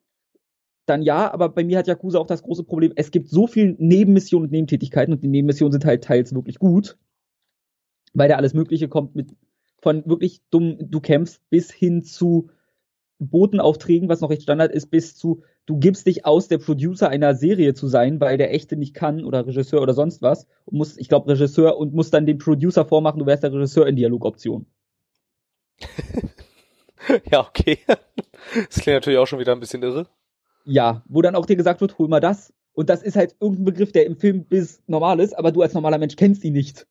[0.86, 3.76] dann ja, aber bei mir hat Yakuza auch das große Problem, es gibt so viel
[3.80, 6.98] Nebenmissionen und Nebentätigkeiten und die Nebenmissionen sind halt teils wirklich gut,
[8.14, 9.36] weil da alles Mögliche kommt mit
[9.82, 12.50] von wirklich dumm, du kämpfst bis hin zu
[13.20, 17.36] Botenaufträgen, was noch recht Standard ist, bis zu, du gibst dich aus, der Producer einer
[17.36, 20.98] Serie zu sein, weil der echte nicht kann oder Regisseur oder sonst was und muss,
[20.98, 24.66] ich glaube, Regisseur und muss dann dem Producer vormachen, du wärst der Regisseur in Dialogoption.
[27.30, 27.80] Ja, okay.
[28.70, 30.08] Das klingt natürlich auch schon wieder ein bisschen irre.
[30.66, 32.54] Ja, wo dann auch dir gesagt wird, hol mal das.
[32.74, 35.74] Und das ist halt irgendein Begriff, der im Film bis normal ist, aber du als
[35.74, 36.88] normaler Mensch kennst ihn nicht.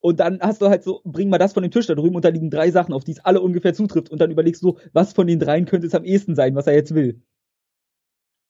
[0.00, 2.24] Und dann hast du halt so, bring mal das von dem Tisch da drüben und
[2.24, 4.10] da liegen drei Sachen, auf die es alle ungefähr zutrifft.
[4.10, 6.74] Und dann überlegst du, was von den dreien könnte es am ehesten sein, was er
[6.74, 7.22] jetzt will.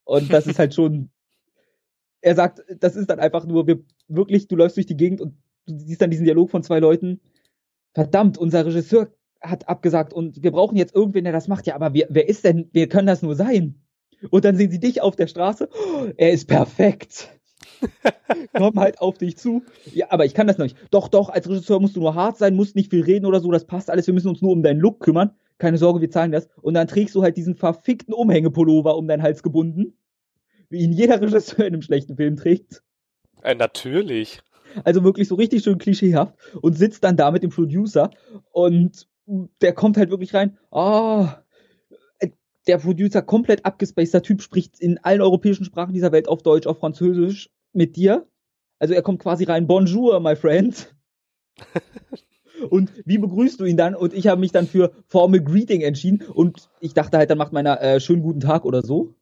[0.05, 1.11] Und das ist halt schon.
[2.23, 5.37] Er sagt, das ist dann einfach nur, wir wirklich, du läufst durch die Gegend und
[5.67, 7.21] du siehst dann diesen Dialog von zwei Leuten.
[7.93, 11.67] Verdammt, unser Regisseur hat abgesagt und wir brauchen jetzt irgendwen, der das macht.
[11.67, 13.86] Ja, aber wir, wer ist denn, wer kann das nur sein?
[14.31, 15.69] Und dann sehen sie dich auf der Straße.
[15.73, 17.31] Oh, er ist perfekt.
[18.55, 19.63] Komm halt auf dich zu.
[19.93, 20.77] Ja, aber ich kann das noch nicht.
[20.91, 23.51] Doch, doch, als Regisseur musst du nur hart sein, musst nicht viel reden oder so,
[23.51, 24.07] das passt alles.
[24.07, 25.33] Wir müssen uns nur um deinen Look kümmern.
[25.59, 26.49] Keine Sorge, wir zahlen das.
[26.61, 29.97] Und dann trägst du halt diesen verfickten Umhängepullover um deinen Hals gebunden.
[30.69, 32.83] Wie ihn jeder Regisseur in einem schlechten Film trägt.
[33.43, 34.41] Äh, natürlich.
[34.85, 36.35] Also wirklich so richtig schön klischeehaft.
[36.61, 38.11] Und sitzt dann da mit dem Producer.
[38.51, 39.07] Und
[39.61, 40.59] der kommt halt wirklich rein.
[40.71, 41.43] Ah,
[42.67, 46.79] der Producer, komplett abgespaceter Typ, spricht in allen europäischen Sprachen dieser Welt auf Deutsch, auf
[46.79, 48.27] Französisch mit dir.
[48.79, 50.95] Also er kommt quasi rein, Bonjour, my friend.
[52.71, 53.95] und wie begrüßt du ihn dann?
[53.95, 56.23] Und ich habe mich dann für Formal Greeting entschieden.
[56.23, 59.15] Und ich dachte halt, dann macht meiner äh, schönen guten Tag oder so.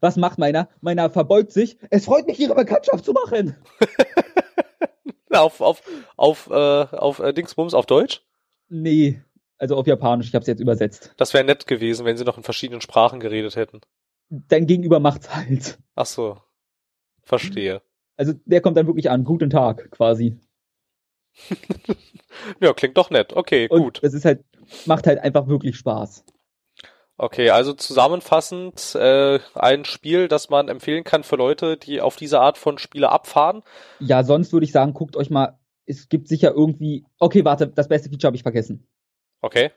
[0.00, 0.68] Was macht meiner?
[0.80, 1.78] Meiner verbeugt sich.
[1.90, 3.56] Es freut mich, Ihre Bekanntschaft zu machen.
[5.30, 5.82] auf, auf,
[6.16, 8.22] auf, äh, auf äh, Dingsbums auf Deutsch?
[8.68, 9.22] Nee,
[9.58, 10.28] also auf Japanisch.
[10.28, 11.12] Ich habe es jetzt übersetzt.
[11.16, 13.80] Das wäre nett gewesen, wenn sie noch in verschiedenen Sprachen geredet hätten.
[14.30, 15.78] Dein Gegenüber macht's halt.
[15.94, 16.38] Ach so.
[17.22, 17.82] Verstehe.
[18.16, 19.24] Also der kommt dann wirklich an.
[19.24, 20.38] Guten Tag, quasi.
[22.60, 23.34] ja, klingt doch nett.
[23.34, 24.00] Okay, Und gut.
[24.02, 24.44] Das ist halt,
[24.86, 26.24] macht halt einfach wirklich Spaß.
[27.16, 32.40] Okay, also zusammenfassend äh, ein Spiel, das man empfehlen kann für Leute, die auf diese
[32.40, 33.62] Art von Spiele abfahren.
[33.98, 37.04] Ja, sonst würde ich sagen, guckt euch mal, es gibt sicher irgendwie.
[37.18, 38.86] Okay, warte, das beste Feature habe ich vergessen.
[39.40, 39.70] Okay,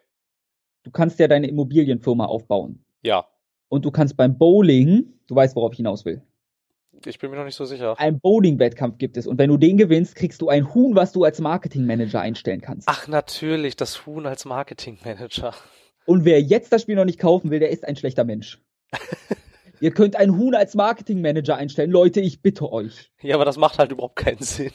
[0.84, 2.84] Du kannst ja deine Immobilienfirma aufbauen.
[3.04, 3.26] ja.
[3.70, 6.22] Und du kannst beim Bowling, du weißt, worauf ich hinaus will.
[7.06, 7.98] Ich bin mir noch nicht so sicher.
[7.98, 9.28] Ein Bowling-Wettkampf gibt es.
[9.28, 12.90] Und wenn du den gewinnst, kriegst du ein Huhn, was du als Marketingmanager einstellen kannst.
[12.90, 15.54] Ach, natürlich, das Huhn als Marketingmanager.
[16.06, 18.60] Und wer jetzt das Spiel noch nicht kaufen will, der ist ein schlechter Mensch.
[19.82, 21.90] Ihr könnt ein Huhn als Marketingmanager einstellen.
[21.90, 23.12] Leute, ich bitte euch.
[23.22, 24.72] Ja, aber das macht halt überhaupt keinen Sinn.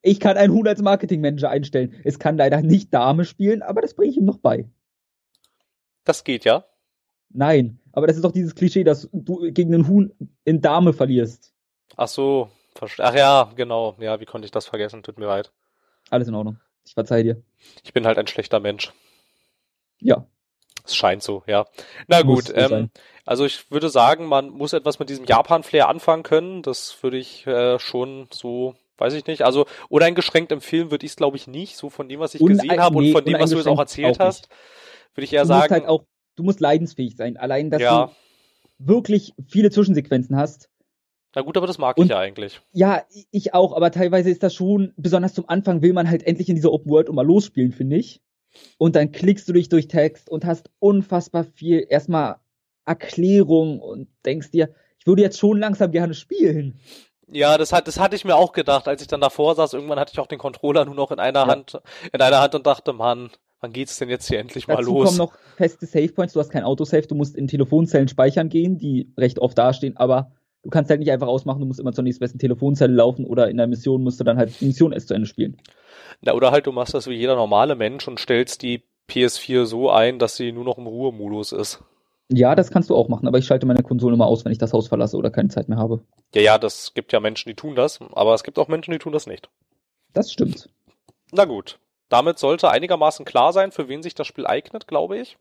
[0.00, 1.94] Ich kann ein Huhn als Marketingmanager einstellen.
[2.04, 4.66] Es kann leider nicht Dame spielen, aber das bringe ich ihm noch bei.
[6.04, 6.64] Das geht ja.
[7.28, 10.12] Nein, aber das ist doch dieses Klischee, dass du gegen einen Huhn
[10.44, 11.52] in Dame verlierst.
[11.96, 12.48] Ach so,
[12.98, 13.96] ach ja, genau.
[14.00, 15.02] Ja, wie konnte ich das vergessen?
[15.02, 15.52] Tut mir leid.
[16.08, 16.58] Alles in Ordnung.
[16.86, 17.42] Ich verzeih dir.
[17.84, 18.92] Ich bin halt ein schlechter Mensch.
[20.00, 20.26] Ja.
[20.86, 21.66] Es scheint so, ja.
[22.06, 22.90] Na Muss gut, ähm,
[23.24, 26.62] also ich würde sagen, man muss etwas mit diesem Japan-Flair anfangen können.
[26.62, 29.42] Das würde ich äh, schon so, weiß ich nicht.
[29.42, 31.76] Also uneingeschränkt empfehlen würde ich es, glaube ich, nicht.
[31.76, 33.78] So von dem, was ich Unein- gesehen habe und von dem, was du jetzt auch
[33.78, 34.48] erzählt auch hast,
[35.14, 36.04] würde ich eher du sagen, musst halt auch,
[36.36, 37.36] du musst leidensfähig sein.
[37.36, 38.06] Allein, dass ja.
[38.06, 38.12] du
[38.78, 40.68] wirklich viele Zwischensequenzen hast.
[41.34, 42.60] Na gut, aber das mag Und- ich ja eigentlich.
[42.72, 46.48] Ja, ich auch, aber teilweise ist das schon, besonders zum Anfang will man halt endlich
[46.48, 48.22] in dieser Open World mal losspielen, finde ich.
[48.78, 52.36] Und dann klickst du dich durch Text und hast unfassbar viel erstmal
[52.84, 56.80] Erklärung und denkst dir, ich würde jetzt schon langsam gerne spielen.
[57.28, 59.72] Ja, das, hat, das hatte ich mir auch gedacht, als ich dann davor saß.
[59.72, 61.46] Irgendwann hatte ich auch den Controller nur noch in einer ja.
[61.46, 61.80] Hand,
[62.12, 63.30] in einer Hand und dachte, Mann,
[63.60, 65.06] wann geht's denn jetzt hier endlich mal Dazu los?
[65.06, 66.34] kommen noch feste Savepoints.
[66.34, 70.30] Du hast kein Autosave, du musst in Telefonzellen speichern gehen, die recht oft dastehen, aber
[70.66, 73.56] du kannst halt nicht einfach ausmachen, du musst immer zur nächstbesten Telefonzelle laufen oder in
[73.56, 75.56] der Mission musst du dann halt die Mission erst zu Ende spielen.
[76.22, 79.90] Na, oder halt du machst das wie jeder normale Mensch und stellst die PS4 so
[79.90, 81.84] ein, dass sie nur noch im Ruhemodus ist.
[82.28, 84.58] Ja, das kannst du auch machen, aber ich schalte meine Konsole immer aus, wenn ich
[84.58, 86.00] das Haus verlasse oder keine Zeit mehr habe.
[86.34, 88.98] Ja, ja, das gibt ja Menschen, die tun das, aber es gibt auch Menschen, die
[88.98, 89.48] tun das nicht.
[90.12, 90.68] Das stimmt.
[91.30, 91.78] Na gut.
[92.08, 95.38] Damit sollte einigermaßen klar sein, für wen sich das Spiel eignet, glaube ich.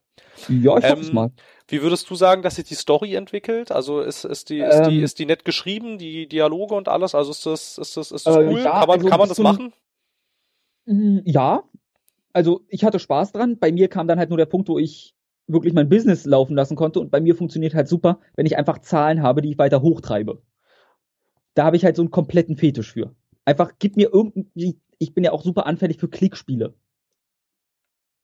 [0.48, 1.32] Ja, ich ähm, hoffe es mal.
[1.68, 3.72] Wie würdest du sagen, dass sich die Story entwickelt?
[3.72, 7.14] Also ist, ist, die, ist, ähm, die, ist die nett geschrieben, die Dialoge und alles?
[7.16, 8.62] Also ist das, ist das, ist das äh, cool?
[8.62, 9.74] Ja, kann man, also kann man das machen?
[10.86, 11.64] Mhm, ja.
[12.34, 13.58] Also ich hatte Spaß dran.
[13.60, 15.16] Bei mir kam dann halt nur der Punkt, wo ich
[15.48, 17.00] wirklich mein Business laufen lassen konnte.
[17.00, 20.42] Und bei mir funktioniert halt super, wenn ich einfach Zahlen habe, die ich weiter hochtreibe.
[21.54, 23.16] Da habe ich halt so einen kompletten Fetisch für.
[23.46, 26.74] Einfach gib mir irgendwie, ich bin ja auch super anfällig für Klickspiele.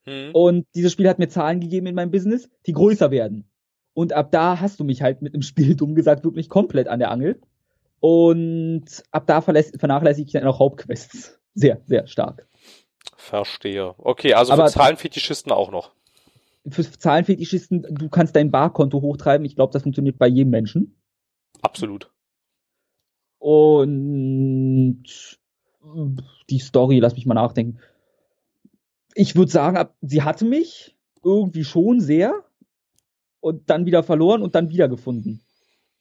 [0.03, 0.32] Hm.
[0.34, 3.49] Und dieses Spiel hat mir Zahlen gegeben in meinem Business, die größer werden.
[3.93, 6.99] Und ab da hast du mich halt mit dem Spiel, dumm gesagt, wirklich komplett an
[6.99, 7.39] der Angel.
[7.99, 11.39] Und ab da vernachlässige ich dann auch Hauptquests.
[11.53, 12.47] Sehr, sehr stark.
[13.17, 13.93] Verstehe.
[13.97, 15.91] Okay, also für Zahlenfetischisten auch noch
[16.69, 19.45] für Zahlenfetischisten, du kannst dein Barkonto hochtreiben.
[19.45, 21.01] Ich glaube, das funktioniert bei jedem Menschen.
[21.61, 22.11] Absolut.
[23.39, 25.39] Und
[26.49, 27.79] die Story, lass mich mal nachdenken.
[29.13, 32.45] Ich würde sagen, sie hatte mich irgendwie schon sehr
[33.39, 35.41] und dann wieder verloren und dann wiedergefunden.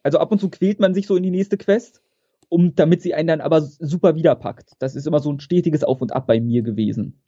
[0.03, 2.03] Also ab und zu quält man sich so in die nächste Quest,
[2.49, 4.75] um damit sie einen dann aber super wiederpackt.
[4.79, 7.21] Das ist immer so ein stetiges Auf und Ab bei mir gewesen.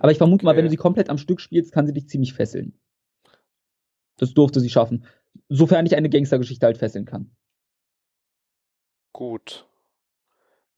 [0.00, 0.46] Aber ich vermute okay.
[0.46, 2.78] mal, wenn du sie komplett am Stück spielst, kann sie dich ziemlich fesseln.
[4.16, 5.04] Das durfte sie schaffen.
[5.48, 7.30] Sofern ich eine Gangstergeschichte halt fesseln kann.
[9.12, 9.66] Gut.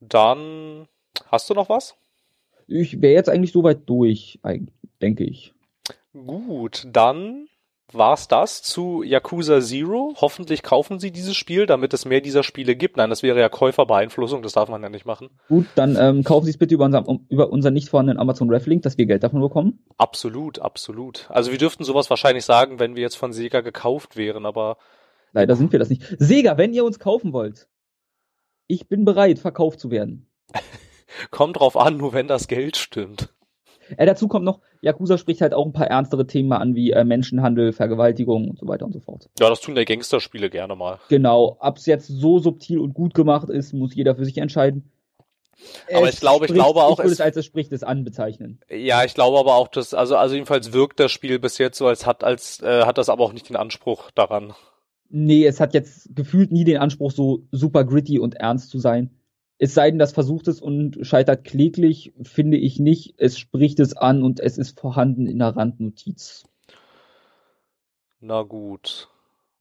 [0.01, 0.89] Dann
[1.31, 1.97] hast du noch was?
[2.67, 4.41] Ich wäre jetzt eigentlich soweit durch,
[5.01, 5.55] denke ich.
[6.13, 7.49] Gut, dann
[7.93, 10.15] war's das zu Yakuza Zero.
[10.21, 12.97] Hoffentlich kaufen sie dieses Spiel, damit es mehr dieser Spiele gibt.
[12.97, 15.31] Nein, das wäre ja Käuferbeeinflussung, das darf man ja nicht machen.
[15.49, 18.83] Gut, dann ähm, kaufen Sie es bitte über, unser, über unseren nicht vorhandenen Amazon Reflink,
[18.83, 19.85] dass wir Geld davon bekommen.
[19.97, 21.27] Absolut, absolut.
[21.31, 24.79] Also wir dürften sowas wahrscheinlich sagen, wenn wir jetzt von Sega gekauft wären, aber
[25.33, 26.03] leider sind wir das nicht.
[26.19, 27.69] Sega, wenn ihr uns kaufen wollt,
[28.67, 30.27] ich bin bereit, verkauft zu werden.
[31.31, 33.33] Kommt drauf an, nur wenn das Geld stimmt.
[33.97, 37.05] Äh, dazu kommt noch, Yakuza spricht halt auch ein paar ernstere Themen an, wie äh,
[37.05, 39.29] Menschenhandel, Vergewaltigung und so weiter und so fort.
[39.39, 40.99] Ja, das tun der Gangsterspiele gerne mal.
[41.09, 41.57] Genau.
[41.61, 44.91] Ob es jetzt so subtil und gut gemacht ist, muss jeder für sich entscheiden.
[45.93, 46.99] Aber es ich glaube, spricht, ich glaube auch.
[46.99, 48.61] Ich würde es als es spricht es an bezeichnen.
[48.69, 51.87] Ja, ich glaube aber auch, dass, also, also jedenfalls wirkt das Spiel bis jetzt so,
[51.87, 54.55] als hat, als, äh, hat das aber auch nicht den Anspruch daran.
[55.09, 59.11] Nee, es hat jetzt gefühlt nie den Anspruch, so super gritty und ernst zu sein.
[59.59, 63.15] Es sei denn, das versucht es und scheitert kläglich, finde ich nicht.
[63.17, 66.45] Es spricht es an und es ist vorhanden in der Randnotiz.
[68.21, 69.09] Na gut.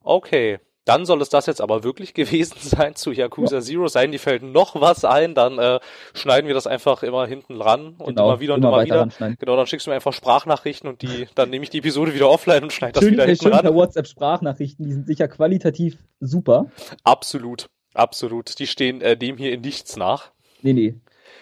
[0.01, 0.59] Okay.
[0.85, 3.61] Dann soll es das jetzt aber wirklich gewesen sein zu Yakuza ja.
[3.61, 3.87] Zero.
[3.87, 5.79] Sein, die fällt noch was ein, dann äh,
[6.13, 9.35] schneiden wir das einfach immer hinten ran und genau, immer wieder und immer, immer wieder.
[9.39, 12.29] Genau, dann schickst du mir einfach Sprachnachrichten und die, dann nehme ich die Episode wieder
[12.29, 13.63] offline und schneide das wieder hinten schön ran.
[13.63, 16.67] Per WhatsApp Sprachnachrichten, die sind sicher qualitativ super.
[17.03, 17.67] Absolut.
[17.93, 18.59] Absolut.
[18.59, 20.31] Die stehen äh, dem hier in nichts nach.
[20.61, 20.95] Nee, nee.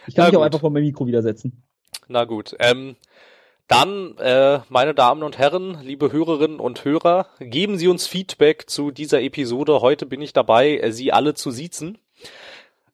[0.07, 0.39] Ich kann Na mich gut.
[0.39, 1.63] auch einfach vor mein Mikro widersetzen.
[2.07, 2.55] Na gut.
[2.59, 2.95] Ähm,
[3.73, 8.91] dann, äh, meine Damen und Herren, liebe Hörerinnen und Hörer, geben Sie uns Feedback zu
[8.91, 9.81] dieser Episode.
[9.81, 11.97] Heute bin ich dabei, äh, Sie alle zu siezen.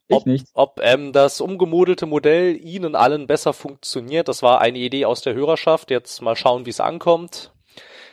[0.10, 0.48] Ob, ich nicht.
[0.54, 5.34] ob ähm, das umgemodelte Modell Ihnen allen besser funktioniert, das war eine Idee aus der
[5.34, 5.92] Hörerschaft.
[5.92, 7.52] Jetzt mal schauen, wie es ankommt.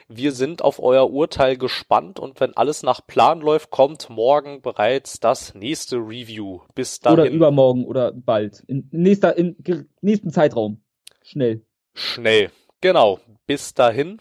[0.09, 5.21] Wir sind auf euer Urteil gespannt und wenn alles nach Plan läuft, kommt morgen bereits
[5.21, 6.61] das nächste Review.
[6.75, 7.21] Bis dahin.
[7.21, 8.61] Oder übermorgen oder bald.
[8.67, 9.57] In, nächster, in
[10.01, 10.83] nächsten Zeitraum.
[11.23, 11.66] Schnell.
[11.97, 12.53] Schnell.
[12.81, 13.21] Genau.
[13.47, 14.21] Bis dahin.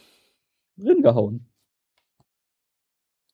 [0.77, 1.45] Ringehauen.